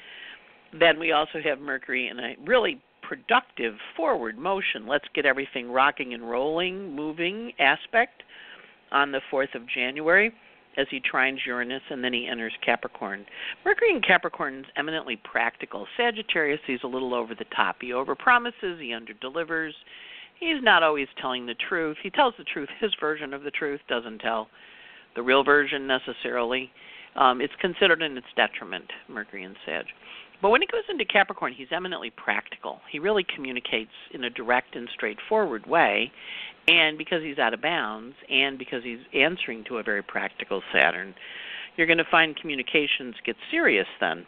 Then 0.77 0.99
we 0.99 1.11
also 1.11 1.39
have 1.43 1.59
Mercury 1.59 2.09
in 2.09 2.19
a 2.19 2.35
really 2.45 2.81
productive 3.01 3.75
forward 3.95 4.37
motion. 4.37 4.87
Let's 4.87 5.05
get 5.13 5.25
everything 5.25 5.71
rocking 5.71 6.13
and 6.13 6.29
rolling, 6.29 6.93
moving 6.95 7.53
aspect 7.59 8.23
on 8.91 9.11
the 9.11 9.21
4th 9.31 9.55
of 9.55 9.61
January 9.69 10.33
as 10.77 10.87
he 10.89 10.99
trines 10.99 11.45
Uranus 11.45 11.81
and 11.89 12.03
then 12.03 12.13
he 12.13 12.27
enters 12.27 12.53
Capricorn. 12.63 13.25
Mercury 13.63 13.91
in 13.91 14.01
Capricorn 14.01 14.59
is 14.59 14.65
eminently 14.77 15.19
practical. 15.23 15.87
Sagittarius, 15.97 16.59
he's 16.67 16.83
a 16.83 16.87
little 16.87 17.13
over 17.13 17.35
the 17.35 17.45
top. 17.55 17.77
He 17.81 17.89
overpromises, 17.89 18.79
he 18.79 18.93
underdelivers. 18.93 19.71
He's 20.39 20.61
not 20.61 20.83
always 20.83 21.07
telling 21.21 21.45
the 21.45 21.55
truth. 21.69 21.97
He 22.03 22.09
tells 22.09 22.33
the 22.37 22.43
truth. 22.43 22.69
His 22.79 22.91
version 22.99 23.33
of 23.33 23.43
the 23.43 23.51
truth 23.51 23.79
doesn't 23.87 24.19
tell 24.19 24.49
the 25.15 25.21
real 25.21 25.43
version 25.43 25.87
necessarily. 25.87 26.69
Um, 27.15 27.39
it's 27.39 27.53
considered 27.61 28.01
in 28.01 28.17
its 28.17 28.27
detriment, 28.35 28.91
Mercury 29.07 29.45
and 29.45 29.55
Sag. 29.65 29.85
But 30.41 30.49
when 30.49 30.61
he 30.61 30.67
goes 30.67 30.83
into 30.89 31.05
Capricorn, 31.05 31.53
he's 31.53 31.71
eminently 31.71 32.11
practical. 32.11 32.81
He 32.91 32.99
really 32.99 33.23
communicates 33.23 33.91
in 34.11 34.23
a 34.23 34.29
direct 34.29 34.75
and 34.75 34.87
straightforward 34.93 35.65
way, 35.65 36.11
and 36.67 36.97
because 36.97 37.23
he's 37.23 37.39
out 37.39 37.53
of 37.53 37.61
bounds 37.61 38.15
and 38.29 38.57
because 38.57 38.83
he's 38.83 38.99
answering 39.13 39.63
to 39.65 39.77
a 39.77 39.83
very 39.83 40.03
practical 40.03 40.61
Saturn, 40.73 41.15
you're 41.77 41.87
going 41.87 41.97
to 41.97 42.05
find 42.09 42.35
communications 42.35 43.15
get 43.25 43.35
serious 43.49 43.87
then, 43.99 44.25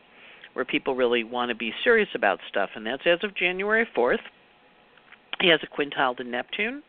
where 0.53 0.65
people 0.65 0.95
really 0.95 1.23
want 1.23 1.49
to 1.49 1.55
be 1.55 1.73
serious 1.83 2.09
about 2.15 2.39
stuff, 2.49 2.69
and 2.75 2.85
that's 2.85 3.03
as 3.05 3.19
of 3.23 3.35
January 3.35 3.87
4th. 3.95 4.19
He 5.41 5.49
has 5.49 5.59
a 5.61 5.67
quintile 5.67 6.17
to 6.17 6.23
Neptune 6.23 6.83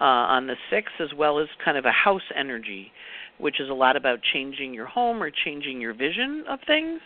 uh, 0.00 0.04
on 0.04 0.46
the 0.46 0.56
6th, 0.72 1.00
as 1.00 1.12
well 1.16 1.38
as 1.38 1.48
kind 1.64 1.76
of 1.76 1.84
a 1.84 1.92
house 1.92 2.22
energy 2.36 2.92
which 3.38 3.60
is 3.60 3.68
a 3.70 3.74
lot 3.74 3.96
about 3.96 4.18
changing 4.32 4.74
your 4.74 4.86
home 4.86 5.22
or 5.22 5.30
changing 5.30 5.80
your 5.80 5.94
vision 5.94 6.44
of 6.48 6.58
things 6.66 7.00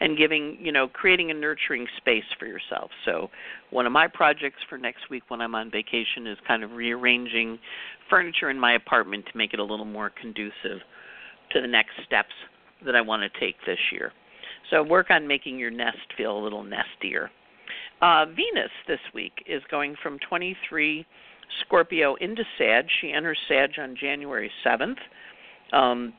and 0.00 0.16
giving, 0.16 0.56
you 0.60 0.70
know, 0.70 0.86
creating 0.86 1.30
a 1.30 1.34
nurturing 1.34 1.86
space 1.96 2.24
for 2.38 2.46
yourself. 2.46 2.90
So, 3.04 3.30
one 3.70 3.86
of 3.86 3.92
my 3.92 4.06
projects 4.06 4.58
for 4.68 4.78
next 4.78 5.10
week 5.10 5.24
when 5.28 5.40
I'm 5.40 5.54
on 5.54 5.70
vacation 5.70 6.26
is 6.26 6.38
kind 6.46 6.62
of 6.62 6.72
rearranging 6.72 7.58
furniture 8.08 8.50
in 8.50 8.58
my 8.58 8.74
apartment 8.74 9.26
to 9.32 9.36
make 9.36 9.52
it 9.54 9.60
a 9.60 9.64
little 9.64 9.86
more 9.86 10.10
conducive 10.20 10.80
to 11.52 11.60
the 11.60 11.66
next 11.66 11.92
steps 12.06 12.32
that 12.84 12.94
I 12.94 13.00
want 13.00 13.22
to 13.22 13.40
take 13.40 13.56
this 13.66 13.78
year. 13.90 14.12
So, 14.70 14.82
work 14.82 15.10
on 15.10 15.26
making 15.26 15.58
your 15.58 15.70
nest 15.70 15.98
feel 16.16 16.38
a 16.38 16.42
little 16.42 16.64
nestier. 16.64 17.28
Uh, 18.00 18.26
Venus 18.26 18.70
this 18.86 19.00
week 19.12 19.32
is 19.46 19.62
going 19.70 19.96
from 20.02 20.18
23 20.28 21.04
Scorpio 21.60 22.14
into 22.16 22.44
Sag. 22.56 22.86
She 23.00 23.12
enters 23.12 23.38
Sag 23.48 23.70
on 23.78 23.96
January 23.98 24.50
7th. 24.64 24.98
Um, 25.72 26.14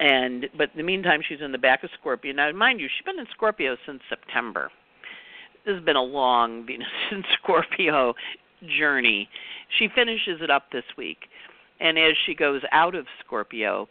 and 0.00 0.46
but 0.56 0.70
in 0.72 0.78
the 0.78 0.82
meantime 0.82 1.20
she's 1.26 1.40
in 1.40 1.52
the 1.52 1.58
back 1.58 1.84
of 1.84 1.90
Scorpio. 2.00 2.32
Now 2.32 2.50
mind 2.52 2.80
you, 2.80 2.88
she's 2.88 3.04
been 3.04 3.18
in 3.18 3.26
Scorpio 3.32 3.76
since 3.86 4.00
September. 4.08 4.70
This 5.64 5.74
has 5.74 5.84
been 5.84 5.96
a 5.96 6.02
long 6.02 6.66
Venus 6.66 6.88
in 7.10 7.22
Scorpio 7.42 8.14
journey. 8.78 9.28
She 9.78 9.88
finishes 9.94 10.40
it 10.40 10.50
up 10.50 10.70
this 10.72 10.84
week. 10.96 11.18
And 11.80 11.98
as 11.98 12.14
she 12.24 12.34
goes 12.34 12.62
out 12.72 12.94
of 12.94 13.06
Scorpio, 13.24 13.88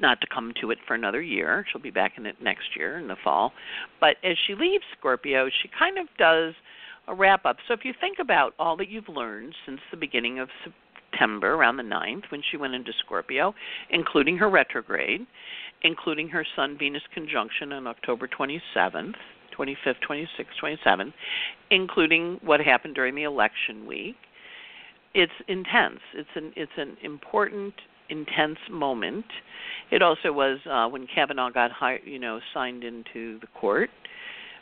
not 0.00 0.20
to 0.20 0.26
come 0.26 0.52
to 0.60 0.72
it 0.72 0.78
for 0.86 0.94
another 0.94 1.22
year, 1.22 1.64
she'll 1.70 1.80
be 1.80 1.90
back 1.90 2.14
in 2.16 2.26
it 2.26 2.36
next 2.42 2.76
year 2.76 2.98
in 2.98 3.06
the 3.06 3.16
fall. 3.22 3.52
But 4.00 4.16
as 4.24 4.36
she 4.46 4.54
leaves 4.54 4.84
Scorpio, 4.98 5.48
she 5.62 5.70
kind 5.78 5.96
of 5.96 6.06
does 6.18 6.54
a 7.08 7.14
wrap 7.14 7.44
up. 7.44 7.56
So 7.68 7.74
if 7.74 7.84
you 7.84 7.92
think 8.00 8.18
about 8.20 8.54
all 8.58 8.76
that 8.76 8.88
you've 8.88 9.08
learned 9.08 9.54
since 9.64 9.80
the 9.90 9.96
beginning 9.96 10.38
of 10.38 10.48
September, 10.64 11.54
around 11.54 11.76
the 11.76 11.82
9th, 11.82 12.24
when 12.30 12.42
she 12.50 12.56
went 12.56 12.74
into 12.74 12.92
Scorpio, 13.04 13.54
including 13.90 14.36
her 14.36 14.50
retrograde, 14.50 15.26
including 15.82 16.28
her 16.28 16.44
Sun 16.56 16.76
Venus 16.78 17.02
conjunction 17.14 17.72
on 17.72 17.86
October 17.86 18.28
27th, 18.28 19.14
25th, 19.56 19.96
26th, 20.08 20.76
27th, 20.86 21.12
including 21.70 22.38
what 22.42 22.60
happened 22.60 22.94
during 22.94 23.14
the 23.14 23.22
election 23.22 23.86
week. 23.86 24.16
It's 25.14 25.32
intense. 25.48 26.00
It's 26.14 26.28
an 26.34 26.52
it's 26.56 26.72
an 26.76 26.96
important, 27.02 27.72
intense 28.10 28.58
moment. 28.70 29.24
It 29.90 30.02
also 30.02 30.30
was 30.30 30.58
uh, 30.70 30.88
when 30.88 31.06
Kavanaugh 31.06 31.50
got 31.50 31.70
high, 31.70 32.00
you 32.04 32.18
know 32.18 32.40
signed 32.52 32.84
into 32.84 33.38
the 33.40 33.46
court. 33.58 33.88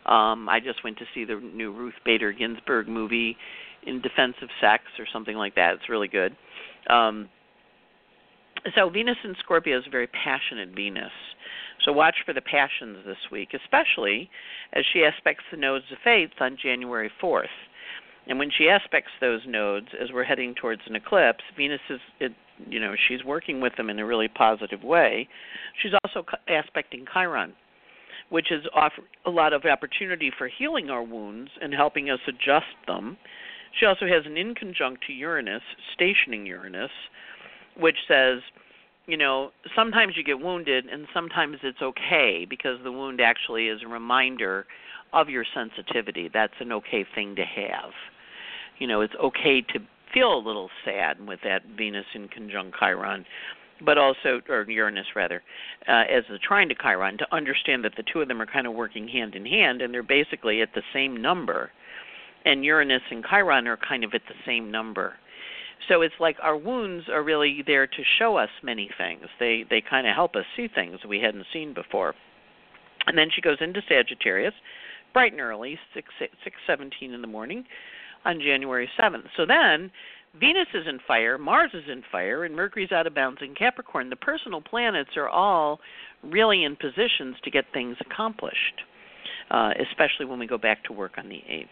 Um, 0.06 0.48
I 0.48 0.60
just 0.60 0.84
went 0.84 0.98
to 0.98 1.04
see 1.14 1.24
the 1.24 1.36
new 1.36 1.72
Ruth 1.72 1.94
Bader 2.04 2.32
Ginsburg 2.32 2.88
movie 2.88 3.36
in 3.86 4.00
defense 4.00 4.34
of 4.42 4.48
sex 4.60 4.84
or 4.98 5.06
something 5.12 5.36
like 5.36 5.54
that. 5.54 5.74
It's 5.74 5.88
really 5.88 6.08
good. 6.08 6.36
Um, 6.88 7.28
so 8.74 8.88
Venus 8.88 9.16
in 9.24 9.34
Scorpio 9.40 9.78
is 9.78 9.84
a 9.86 9.90
very 9.90 10.06
passionate 10.06 10.70
Venus. 10.74 11.12
So 11.84 11.92
watch 11.92 12.16
for 12.24 12.32
the 12.32 12.40
passions 12.40 12.98
this 13.04 13.18
week, 13.30 13.50
especially 13.52 14.30
as 14.72 14.84
she 14.92 15.04
aspects 15.04 15.44
the 15.50 15.56
nodes 15.56 15.84
of 15.92 15.98
fate 16.02 16.30
on 16.40 16.56
January 16.60 17.10
4th. 17.22 17.46
And 18.26 18.38
when 18.38 18.50
she 18.50 18.68
aspects 18.68 19.10
those 19.20 19.40
nodes 19.46 19.88
as 20.00 20.10
we're 20.12 20.24
heading 20.24 20.54
towards 20.54 20.80
an 20.86 20.96
eclipse, 20.96 21.44
Venus 21.56 21.80
is, 21.90 22.00
it, 22.20 22.32
you 22.68 22.80
know, 22.80 22.94
she's 23.06 23.22
working 23.22 23.60
with 23.60 23.76
them 23.76 23.90
in 23.90 23.98
a 23.98 24.06
really 24.06 24.28
positive 24.28 24.82
way. 24.82 25.28
She's 25.82 25.92
also 26.04 26.24
aspecting 26.48 27.04
Chiron, 27.12 27.52
which 28.34 28.50
is 28.50 28.64
a 29.26 29.30
lot 29.30 29.52
of 29.52 29.64
opportunity 29.64 30.28
for 30.36 30.48
healing 30.48 30.90
our 30.90 31.04
wounds 31.04 31.52
and 31.62 31.72
helping 31.72 32.10
us 32.10 32.18
adjust 32.26 32.74
them. 32.84 33.16
She 33.78 33.86
also 33.86 34.06
has 34.08 34.26
an 34.26 34.34
inconjunct 34.34 35.02
to 35.06 35.12
Uranus, 35.12 35.62
stationing 35.94 36.44
Uranus, 36.44 36.90
which 37.78 37.94
says, 38.08 38.40
you 39.06 39.16
know, 39.16 39.52
sometimes 39.76 40.14
you 40.16 40.24
get 40.24 40.40
wounded 40.40 40.86
and 40.86 41.06
sometimes 41.14 41.58
it's 41.62 41.80
okay 41.80 42.44
because 42.50 42.78
the 42.82 42.90
wound 42.90 43.20
actually 43.20 43.68
is 43.68 43.82
a 43.84 43.88
reminder 43.88 44.66
of 45.12 45.28
your 45.28 45.44
sensitivity. 45.54 46.28
That's 46.34 46.54
an 46.58 46.72
okay 46.72 47.06
thing 47.14 47.36
to 47.36 47.44
have. 47.44 47.92
You 48.80 48.88
know, 48.88 49.00
it's 49.00 49.14
okay 49.22 49.60
to 49.60 49.78
feel 50.12 50.34
a 50.34 50.42
little 50.44 50.70
sad 50.84 51.24
with 51.24 51.38
that 51.44 51.62
Venus 51.78 52.06
inconjunct 52.16 52.72
Chiron, 52.80 53.26
but 53.84 53.98
also, 53.98 54.40
or 54.48 54.62
Uranus 54.68 55.06
rather, 55.14 55.42
uh, 55.88 56.04
as 56.10 56.24
the 56.30 56.38
trine 56.38 56.68
to 56.68 56.74
Chiron, 56.74 57.18
to 57.18 57.34
understand 57.34 57.84
that 57.84 57.92
the 57.96 58.04
two 58.12 58.20
of 58.20 58.28
them 58.28 58.40
are 58.40 58.46
kind 58.46 58.66
of 58.66 58.74
working 58.74 59.08
hand 59.08 59.34
in 59.34 59.46
hand 59.46 59.82
and 59.82 59.92
they're 59.92 60.02
basically 60.02 60.62
at 60.62 60.74
the 60.74 60.82
same 60.92 61.20
number. 61.20 61.70
And 62.44 62.64
Uranus 62.64 63.02
and 63.10 63.24
Chiron 63.24 63.66
are 63.66 63.76
kind 63.76 64.04
of 64.04 64.14
at 64.14 64.22
the 64.28 64.34
same 64.44 64.70
number 64.70 65.14
so 65.88 66.02
it's 66.02 66.14
like 66.18 66.36
our 66.42 66.56
wounds 66.56 67.08
are 67.08 67.22
really 67.22 67.62
there 67.66 67.86
to 67.86 68.02
show 68.18 68.36
us 68.36 68.48
many 68.62 68.90
things. 68.96 69.26
They 69.38 69.64
they 69.68 69.80
kind 69.80 70.06
of 70.06 70.14
help 70.14 70.36
us 70.36 70.44
see 70.56 70.68
things 70.68 71.00
we 71.08 71.20
hadn't 71.20 71.46
seen 71.52 71.74
before. 71.74 72.14
And 73.06 73.18
then 73.18 73.28
she 73.34 73.42
goes 73.42 73.58
into 73.60 73.82
Sagittarius, 73.88 74.54
bright 75.12 75.32
and 75.32 75.40
early, 75.40 75.78
six 75.92 76.08
six 76.18 76.56
seventeen 76.66 77.12
in 77.12 77.20
the 77.20 77.28
morning, 77.28 77.64
on 78.24 78.40
January 78.40 78.88
seventh. 78.96 79.26
So 79.36 79.44
then 79.46 79.90
Venus 80.38 80.68
is 80.74 80.86
in 80.88 80.98
fire, 81.06 81.38
Mars 81.38 81.70
is 81.74 81.84
in 81.90 82.02
fire, 82.10 82.44
and 82.44 82.54
Mercury's 82.54 82.92
out 82.92 83.06
of 83.06 83.14
bounds 83.14 83.40
in 83.40 83.54
Capricorn. 83.54 84.10
The 84.10 84.16
personal 84.16 84.60
planets 84.60 85.10
are 85.16 85.28
all 85.28 85.80
really 86.22 86.64
in 86.64 86.76
positions 86.76 87.36
to 87.44 87.50
get 87.50 87.64
things 87.72 87.96
accomplished 88.00 88.82
uh, 89.50 89.70
especially 89.90 90.26
when 90.26 90.38
we 90.38 90.46
go 90.46 90.58
back 90.58 90.82
to 90.84 90.92
work 90.92 91.12
on 91.18 91.28
the 91.28 91.42
8th. 91.48 91.68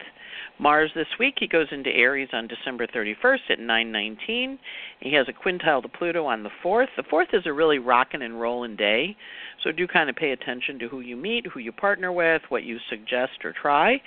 Mars 0.58 0.90
this 0.94 1.06
week, 1.18 1.34
he 1.38 1.46
goes 1.46 1.66
into 1.70 1.90
Aries 1.90 2.28
on 2.32 2.46
December 2.46 2.86
31st 2.86 3.50
at 3.50 3.58
9:19. 3.58 4.58
He 5.00 5.14
has 5.14 5.26
a 5.28 5.32
quintile 5.32 5.82
to 5.82 5.88
Pluto 5.88 6.26
on 6.26 6.42
the 6.42 6.50
4th. 6.62 6.88
The 6.96 7.02
4th 7.02 7.32
is 7.32 7.46
a 7.46 7.52
really 7.52 7.78
rocking 7.78 8.22
and 8.22 8.40
rolling 8.40 8.76
day, 8.76 9.16
so 9.62 9.72
do 9.72 9.86
kind 9.86 10.10
of 10.10 10.16
pay 10.16 10.32
attention 10.32 10.78
to 10.80 10.88
who 10.88 11.00
you 11.00 11.16
meet, 11.16 11.46
who 11.46 11.60
you 11.60 11.72
partner 11.72 12.12
with, 12.12 12.42
what 12.50 12.64
you 12.64 12.78
suggest 12.88 13.44
or 13.44 13.52
try. 13.52 14.00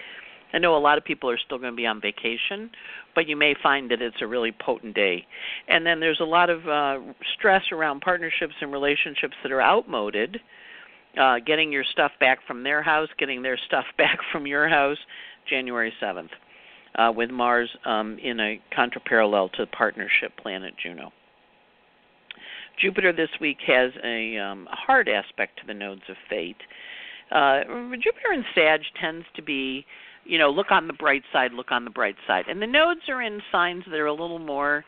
I 0.53 0.59
know 0.59 0.77
a 0.77 0.79
lot 0.79 0.97
of 0.97 1.03
people 1.03 1.29
are 1.29 1.37
still 1.37 1.57
going 1.57 1.73
to 1.73 1.75
be 1.75 1.85
on 1.85 1.99
vacation, 1.99 2.69
but 3.13 3.27
you 3.27 3.35
may 3.35 3.55
find 3.61 3.91
that 3.91 4.01
it's 4.01 4.21
a 4.21 4.27
really 4.27 4.53
potent 4.53 4.95
day. 4.95 5.25
And 5.67 5.85
then 5.85 5.99
there's 5.99 6.19
a 6.21 6.25
lot 6.25 6.49
of 6.49 6.67
uh, 6.67 6.99
stress 7.37 7.63
around 7.71 8.01
partnerships 8.01 8.53
and 8.61 8.71
relationships 8.71 9.33
that 9.43 9.51
are 9.51 9.61
outmoded 9.61 10.39
uh, 11.19 11.35
getting 11.45 11.71
your 11.71 11.83
stuff 11.83 12.11
back 12.19 12.39
from 12.47 12.63
their 12.63 12.81
house, 12.81 13.09
getting 13.17 13.41
their 13.41 13.57
stuff 13.67 13.85
back 13.97 14.19
from 14.31 14.47
your 14.47 14.67
house, 14.67 14.97
January 15.49 15.93
7th, 16.01 16.29
uh, 16.95 17.11
with 17.11 17.29
Mars 17.29 17.69
um, 17.85 18.17
in 18.21 18.39
a 18.39 18.61
contraparallel 18.77 19.51
to 19.53 19.65
partnership 19.67 20.31
planet 20.41 20.73
Juno. 20.81 21.11
Jupiter 22.81 23.13
this 23.13 23.29
week 23.39 23.57
has 23.65 23.91
a 24.03 24.37
um, 24.37 24.67
hard 24.69 25.07
aspect 25.07 25.59
to 25.59 25.67
the 25.67 25.73
nodes 25.73 26.01
of 26.09 26.17
fate. 26.29 26.57
Uh, 27.31 27.61
Jupiter 27.91 28.33
in 28.33 28.43
Sag 28.53 28.81
tends 28.99 29.25
to 29.35 29.41
be, 29.41 29.85
you 30.25 30.39
know, 30.39 30.49
look 30.49 30.71
on 30.71 30.87
the 30.87 30.93
bright 30.93 31.23
side, 31.31 31.53
look 31.53 31.71
on 31.71 31.85
the 31.85 31.91
bright 31.91 32.15
side. 32.27 32.45
And 32.47 32.61
the 32.61 32.67
nodes 32.67 33.01
are 33.09 33.21
in 33.21 33.41
signs 33.51 33.83
that 33.89 33.99
are 33.99 34.07
a 34.07 34.13
little 34.13 34.39
more 34.39 34.83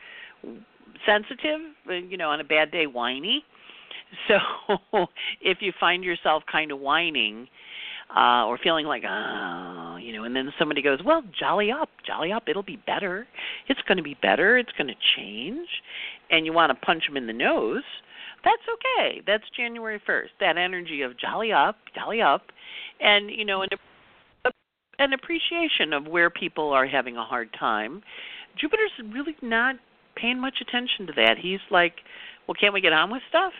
sensitive, 1.06 1.60
uh, 1.88 1.94
you 1.94 2.16
know, 2.16 2.30
on 2.30 2.40
a 2.40 2.44
bad 2.44 2.70
day, 2.70 2.86
whiny. 2.86 3.44
So 4.26 4.38
if 5.42 5.58
you 5.60 5.70
find 5.78 6.02
yourself 6.02 6.42
kind 6.50 6.72
of 6.72 6.78
whining 6.80 7.46
uh 8.16 8.46
or 8.46 8.56
feeling 8.56 8.86
like 8.86 9.02
oh 9.06 9.98
you 10.00 10.14
know 10.14 10.24
and 10.24 10.34
then 10.34 10.50
somebody 10.58 10.80
goes 10.80 10.98
well 11.04 11.22
jolly 11.38 11.70
up 11.70 11.90
jolly 12.06 12.32
up 12.32 12.44
it'll 12.48 12.62
be 12.62 12.80
better. 12.86 13.26
It's 13.68 13.80
going 13.86 13.98
to 13.98 14.02
be 14.02 14.16
better. 14.22 14.56
It's 14.56 14.72
going 14.78 14.86
to 14.86 14.94
change. 15.14 15.68
And 16.30 16.46
you 16.46 16.54
want 16.54 16.70
to 16.70 16.86
punch 16.86 17.02
them 17.06 17.18
in 17.18 17.26
the 17.26 17.34
nose 17.34 17.82
that's 18.44 18.62
okay. 18.72 19.20
That's 19.26 19.44
january 19.54 20.00
1st 20.08 20.28
that 20.40 20.56
energy 20.56 21.02
of 21.02 21.18
jolly 21.18 21.52
up 21.52 21.76
jolly 21.94 22.22
up. 22.22 22.44
And 23.00 23.30
you 23.30 23.44
know 23.44 23.60
an 23.60 23.68
an 24.98 25.12
appreciation 25.12 25.92
of 25.92 26.06
where 26.06 26.30
people 26.30 26.70
are 26.70 26.86
having 26.86 27.16
a 27.16 27.24
hard 27.24 27.48
time 27.58 28.02
jupiter's 28.58 28.90
really 29.12 29.36
not 29.42 29.76
paying 30.16 30.40
much 30.40 30.56
attention 30.60 31.06
to 31.06 31.12
that 31.14 31.36
he's 31.40 31.60
like 31.70 31.94
well 32.46 32.54
can't 32.58 32.74
we 32.74 32.80
get 32.80 32.92
on 32.92 33.10
with 33.10 33.22
stuff 33.28 33.52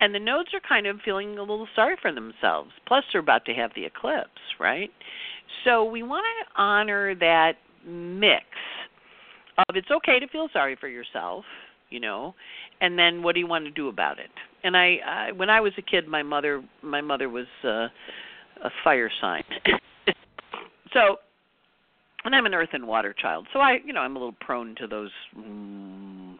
and 0.00 0.14
the 0.14 0.20
nodes 0.20 0.50
are 0.52 0.60
kind 0.66 0.86
of 0.86 0.98
feeling 1.04 1.38
a 1.38 1.40
little 1.40 1.68
sorry 1.74 1.96
for 2.00 2.12
themselves. 2.12 2.70
Plus, 2.86 3.02
they're 3.12 3.20
about 3.20 3.44
to 3.46 3.54
have 3.54 3.70
the 3.74 3.84
eclipse, 3.84 4.28
right? 4.60 4.90
So 5.64 5.84
we 5.84 6.02
want 6.02 6.24
to 6.40 6.60
honor 6.60 7.14
that 7.14 7.54
mix 7.86 8.44
of 9.58 9.76
it's 9.76 9.90
okay 9.90 10.18
to 10.18 10.28
feel 10.28 10.48
sorry 10.52 10.76
for 10.78 10.88
yourself, 10.88 11.44
you 11.88 12.00
know, 12.00 12.34
and 12.80 12.98
then 12.98 13.22
what 13.22 13.34
do 13.34 13.40
you 13.40 13.46
want 13.46 13.64
to 13.64 13.70
do 13.70 13.88
about 13.88 14.18
it? 14.18 14.30
And 14.64 14.76
I, 14.76 14.96
I 15.06 15.32
when 15.32 15.48
I 15.48 15.60
was 15.60 15.72
a 15.78 15.82
kid, 15.82 16.06
my 16.06 16.22
mother, 16.22 16.62
my 16.82 17.00
mother 17.00 17.30
was 17.30 17.46
uh, 17.64 17.88
a 18.62 18.70
fire 18.84 19.10
sign. 19.20 19.44
So 20.96 21.16
and 22.24 22.34
I'm 22.34 22.46
an 22.46 22.54
earth 22.54 22.70
and 22.72 22.86
water 22.88 23.14
child, 23.16 23.46
so 23.52 23.60
I, 23.60 23.78
you 23.84 23.92
know, 23.92 24.00
I'm 24.00 24.16
a 24.16 24.18
little 24.18 24.34
prone 24.40 24.74
to 24.76 24.86
those 24.86 25.10
mm, 25.36 26.34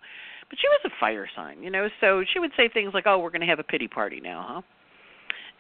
but 0.49 0.59
she 0.61 0.69
was 0.69 0.81
a 0.85 1.01
fire 1.01 1.29
sign, 1.35 1.63
you 1.63 1.71
know, 1.71 1.89
so 2.01 2.25
she 2.33 2.39
would 2.39 2.53
say 2.57 2.69
things 2.69 2.93
like, 2.95 3.07
"Oh, 3.07 3.19
we're 3.19 3.31
going 3.31 3.41
to 3.41 3.47
have 3.47 3.59
a 3.59 3.65
pity 3.65 3.89
party 3.89 4.21
now, 4.21 4.47
huh?" 4.49 4.63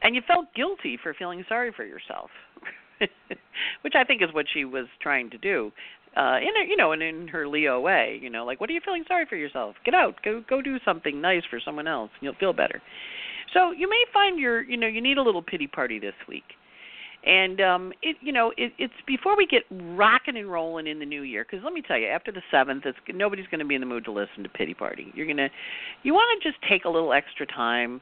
And 0.02 0.14
you 0.14 0.22
felt 0.26 0.52
guilty 0.54 0.98
for 1.02 1.14
feeling 1.14 1.44
sorry 1.48 1.72
for 1.74 1.84
yourself, 1.84 2.30
which 3.82 3.94
I 3.94 4.04
think 4.04 4.22
is 4.22 4.28
what 4.32 4.46
she 4.52 4.64
was 4.64 4.86
trying 5.00 5.30
to 5.30 5.38
do. 5.38 5.72
Uh 6.16 6.38
in 6.40 6.48
a, 6.48 6.68
you 6.68 6.76
know, 6.76 6.92
and 6.92 7.02
in 7.02 7.28
her 7.28 7.46
Leo 7.46 7.80
way, 7.80 8.18
you 8.22 8.30
know, 8.30 8.44
like 8.44 8.60
what 8.60 8.70
are 8.70 8.72
you 8.72 8.80
feeling 8.84 9.04
sorry 9.06 9.26
for 9.28 9.36
yourself? 9.36 9.76
Get 9.84 9.94
out, 9.94 10.14
go 10.24 10.42
go 10.48 10.62
do 10.62 10.78
something 10.84 11.20
nice 11.20 11.42
for 11.50 11.60
someone 11.64 11.86
else, 11.86 12.10
and 12.14 12.22
you'll 12.22 12.40
feel 12.40 12.52
better. 12.52 12.80
So 13.52 13.70
you 13.70 13.88
may 13.88 14.04
find 14.12 14.38
your, 14.38 14.62
you 14.62 14.76
know, 14.76 14.88
you 14.88 15.00
need 15.00 15.18
a 15.18 15.22
little 15.22 15.42
pity 15.42 15.66
party 15.66 15.98
this 15.98 16.14
week 16.28 16.44
and 17.26 17.60
um 17.60 17.92
it 18.02 18.16
you 18.20 18.32
know 18.32 18.52
it, 18.56 18.72
it's 18.78 18.94
before 19.06 19.36
we 19.36 19.46
get 19.46 19.62
rocking 19.70 20.36
and 20.36 20.50
rolling 20.50 20.86
in 20.86 20.98
the 20.98 21.04
new 21.04 21.22
year 21.22 21.44
because 21.44 21.62
let 21.64 21.72
me 21.72 21.82
tell 21.82 21.98
you 21.98 22.06
after 22.06 22.30
the 22.30 22.42
seventh 22.50 22.84
it's 22.86 22.98
nobody's 23.12 23.46
going 23.50 23.58
to 23.58 23.66
be 23.66 23.74
in 23.74 23.80
the 23.80 23.86
mood 23.86 24.04
to 24.04 24.12
listen 24.12 24.42
to 24.42 24.48
pity 24.48 24.74
party. 24.74 25.12
You're 25.14 25.26
going 25.26 25.36
to 25.36 25.48
you 26.02 26.14
want 26.14 26.40
to 26.40 26.48
just 26.48 26.60
take 26.68 26.84
a 26.84 26.88
little 26.88 27.12
extra 27.12 27.46
time 27.46 28.00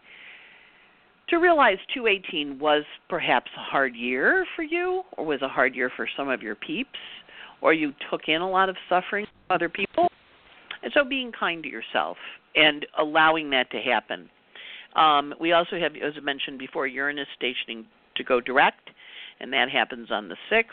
to 1.30 1.36
realize 1.36 1.78
218 1.94 2.58
was 2.58 2.84
perhaps 3.08 3.50
a 3.56 3.60
hard 3.60 3.96
year 3.96 4.46
for 4.54 4.62
you 4.62 5.02
or 5.16 5.24
was 5.24 5.40
a 5.40 5.48
hard 5.48 5.74
year 5.74 5.90
for 5.96 6.06
some 6.16 6.28
of 6.28 6.42
your 6.42 6.54
peeps 6.54 6.98
or 7.62 7.72
you 7.72 7.92
took 8.10 8.28
in 8.28 8.42
a 8.42 8.48
lot 8.48 8.68
of 8.68 8.76
suffering 8.90 9.24
from 9.24 9.54
other 9.56 9.70
people. 9.70 10.08
And 10.82 10.92
so 10.92 11.02
being 11.02 11.32
kind 11.32 11.62
to 11.62 11.68
yourself 11.68 12.18
and 12.54 12.84
allowing 12.98 13.48
that 13.50 13.70
to 13.70 13.78
happen. 13.78 14.28
Um, 14.96 15.34
we 15.40 15.52
also 15.52 15.78
have, 15.78 15.92
as 15.96 16.12
I 16.16 16.20
mentioned 16.20 16.58
before, 16.58 16.86
Uranus 16.86 17.26
stationing 17.34 17.86
to 18.16 18.22
go 18.22 18.40
direct, 18.40 18.90
and 19.40 19.52
that 19.52 19.70
happens 19.70 20.10
on 20.10 20.28
the 20.28 20.36
6th 20.50 20.64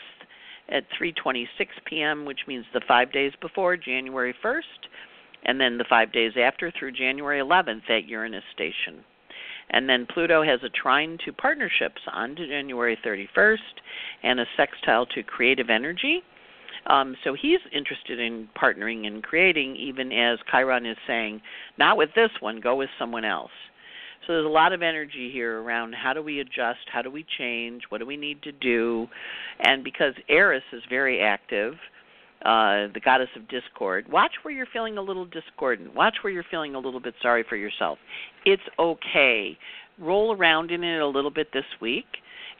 at 0.68 0.84
3:26 0.98 1.46
p.m., 1.84 2.24
which 2.24 2.46
means 2.46 2.64
the 2.72 2.80
5 2.86 3.12
days 3.12 3.32
before 3.40 3.76
January 3.76 4.34
1st, 4.42 4.88
and 5.44 5.60
then 5.60 5.78
the 5.78 5.84
5 5.84 6.12
days 6.12 6.32
after 6.36 6.70
through 6.70 6.92
January 6.92 7.40
11th 7.40 7.88
at 7.90 8.06
Uranus 8.06 8.44
station. 8.52 9.04
And 9.70 9.88
then 9.88 10.06
Pluto 10.06 10.42
has 10.42 10.60
a 10.62 10.68
trine 10.68 11.18
to 11.24 11.32
partnerships 11.32 12.02
on 12.12 12.36
January 12.36 12.98
31st 13.04 13.58
and 14.22 14.40
a 14.40 14.46
sextile 14.56 15.06
to 15.06 15.22
creative 15.22 15.70
energy. 15.70 16.22
Um, 16.86 17.16
so 17.22 17.34
he's 17.34 17.60
interested 17.72 18.18
in 18.18 18.48
partnering 18.60 19.06
and 19.06 19.22
creating, 19.22 19.76
even 19.76 20.12
as 20.12 20.38
Chiron 20.50 20.84
is 20.84 20.96
saying, 21.06 21.40
not 21.78 21.96
with 21.96 22.10
this 22.14 22.30
one, 22.40 22.60
go 22.60 22.74
with 22.74 22.90
someone 22.98 23.24
else. 23.24 23.52
So 24.26 24.34
there's 24.34 24.46
a 24.46 24.48
lot 24.48 24.72
of 24.72 24.82
energy 24.82 25.30
here 25.32 25.60
around 25.60 25.94
how 25.94 26.12
do 26.12 26.22
we 26.22 26.40
adjust, 26.40 26.80
how 26.92 27.02
do 27.02 27.10
we 27.10 27.26
change, 27.38 27.82
what 27.88 27.98
do 27.98 28.06
we 28.06 28.16
need 28.16 28.42
to 28.42 28.52
do, 28.52 29.08
and 29.60 29.82
because 29.82 30.14
Eris 30.28 30.62
is 30.72 30.82
very 30.88 31.20
active, 31.20 31.74
uh, 32.44 32.88
the 32.92 33.00
goddess 33.04 33.28
of 33.36 33.48
discord. 33.48 34.10
Watch 34.10 34.32
where 34.42 34.54
you're 34.54 34.66
feeling 34.72 34.98
a 34.98 35.02
little 35.02 35.26
discordant. 35.26 35.94
Watch 35.94 36.16
where 36.22 36.32
you're 36.32 36.44
feeling 36.50 36.74
a 36.74 36.78
little 36.78 37.00
bit 37.00 37.14
sorry 37.22 37.44
for 37.48 37.56
yourself. 37.56 37.98
It's 38.44 38.62
okay. 38.78 39.56
Roll 39.98 40.34
around 40.34 40.70
in 40.70 40.82
it 40.82 41.00
a 41.00 41.06
little 41.06 41.30
bit 41.30 41.52
this 41.52 41.64
week 41.80 42.06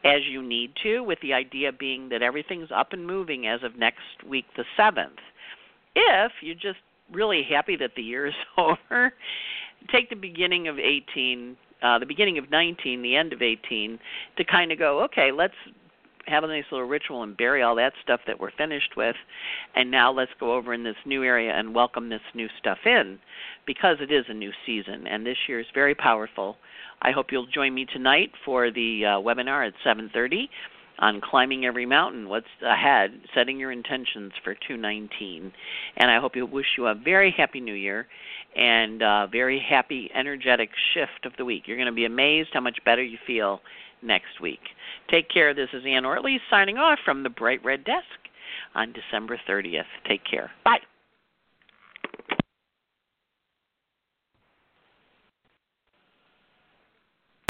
as 0.05 0.21
you 0.29 0.43
need 0.43 0.73
to, 0.83 1.01
with 1.01 1.19
the 1.21 1.33
idea 1.33 1.73
being 1.73 2.09
that 2.09 2.23
everything's 2.23 2.71
up 2.75 2.93
and 2.93 3.07
moving 3.07 3.47
as 3.47 3.63
of 3.63 3.77
next 3.77 4.01
week, 4.29 4.45
the 4.57 4.65
7th. 4.79 5.19
If 5.95 6.33
you're 6.43 6.55
just 6.55 6.81
really 7.13 7.43
happy 7.49 7.77
that 7.77 7.93
the 7.97 8.03
year 8.03 8.27
is 8.27 8.35
over, 8.59 9.13
take 9.91 10.11
the 10.11 10.17
beginning 10.17 10.69
of 10.69 10.79
18, 10.79 11.57
uh, 11.83 11.99
the 11.99 12.07
beginning 12.07 12.39
of 12.39 12.51
19, 12.51 13.03
the 13.03 13.17
end 13.17 13.33
of 13.33 13.43
18, 13.43 13.99
to 14.37 14.45
kind 14.45 14.73
of 14.73 14.79
go, 14.79 15.03
okay, 15.05 15.33
let's 15.33 15.55
have 16.27 16.45
a 16.45 16.47
nice 16.47 16.65
little 16.71 16.87
ritual 16.87 17.23
and 17.23 17.37
bury 17.37 17.63
all 17.63 17.75
that 17.75 17.93
stuff 18.03 18.21
that 18.27 18.39
we're 18.39 18.53
finished 18.53 18.97
with, 18.97 19.17
and 19.75 19.91
now 19.91 20.13
let's 20.13 20.31
go 20.39 20.55
over 20.55 20.73
in 20.73 20.85
this 20.85 20.97
new 21.05 21.25
area 21.25 21.53
and 21.53 21.75
welcome 21.75 22.09
this 22.09 22.21
new 22.35 22.49
stuff 22.59 22.79
in, 22.87 23.19
because 23.67 23.97
it 24.01 24.13
is 24.13 24.25
a 24.29 24.35
new 24.35 24.53
season, 24.65 25.07
and 25.07 25.27
this 25.27 25.37
year 25.49 25.61
is 25.61 25.67
very 25.75 25.95
powerful. 25.95 26.57
I 27.03 27.11
hope 27.11 27.33
you'll 27.33 27.47
join 27.47 27.75
me 27.75 27.85
tonight 27.85 28.31
for 28.45 28.71
the 28.71 29.05
uh, 29.05 29.09
webinar 29.21 29.67
at 29.67 29.75
7:30 29.85 30.49
on 30.99 31.21
climbing 31.21 31.65
every 31.65 31.87
mountain. 31.87 32.29
What's 32.29 32.47
ahead? 32.65 33.11
Setting 33.35 33.59
your 33.59 33.73
intentions 33.73 34.33
for 34.45 34.55
219, 34.55 35.53
and 35.97 36.11
I 36.11 36.21
hope 36.21 36.37
you 36.37 36.47
wish 36.47 36.67
you 36.77 36.87
a 36.87 36.95
very 36.95 37.35
happy 37.37 37.61
New 37.61 37.75
Year 37.75 38.07
and 38.55 39.03
a 39.03 39.29
very 39.31 39.65
happy, 39.67 40.11
energetic 40.15 40.71
shift 40.95 41.25
of 41.25 41.33
the 41.39 41.45
week. 41.45 41.65
You're 41.67 41.77
going 41.79 41.87
to 41.87 41.93
be 41.93 42.05
amazed 42.05 42.51
how 42.53 42.61
much 42.61 42.79
better 42.85 43.03
you 43.03 43.19
feel 43.27 43.61
next 44.03 44.41
week. 44.41 44.61
Take 45.11 45.29
care. 45.31 45.55
This 45.55 45.69
is 45.73 45.83
Anne 45.87 46.05
Ortelee 46.05 46.39
signing 46.51 46.77
off 46.77 46.99
from 47.05 47.23
the 47.23 47.31
Bright 47.31 47.65
Red 47.65 47.85
Desk 47.85 48.05
on 48.75 48.93
December 48.93 49.41
30th. 49.49 49.83
Take 50.09 50.23
care. 50.29 50.51
Bye. 50.65 50.79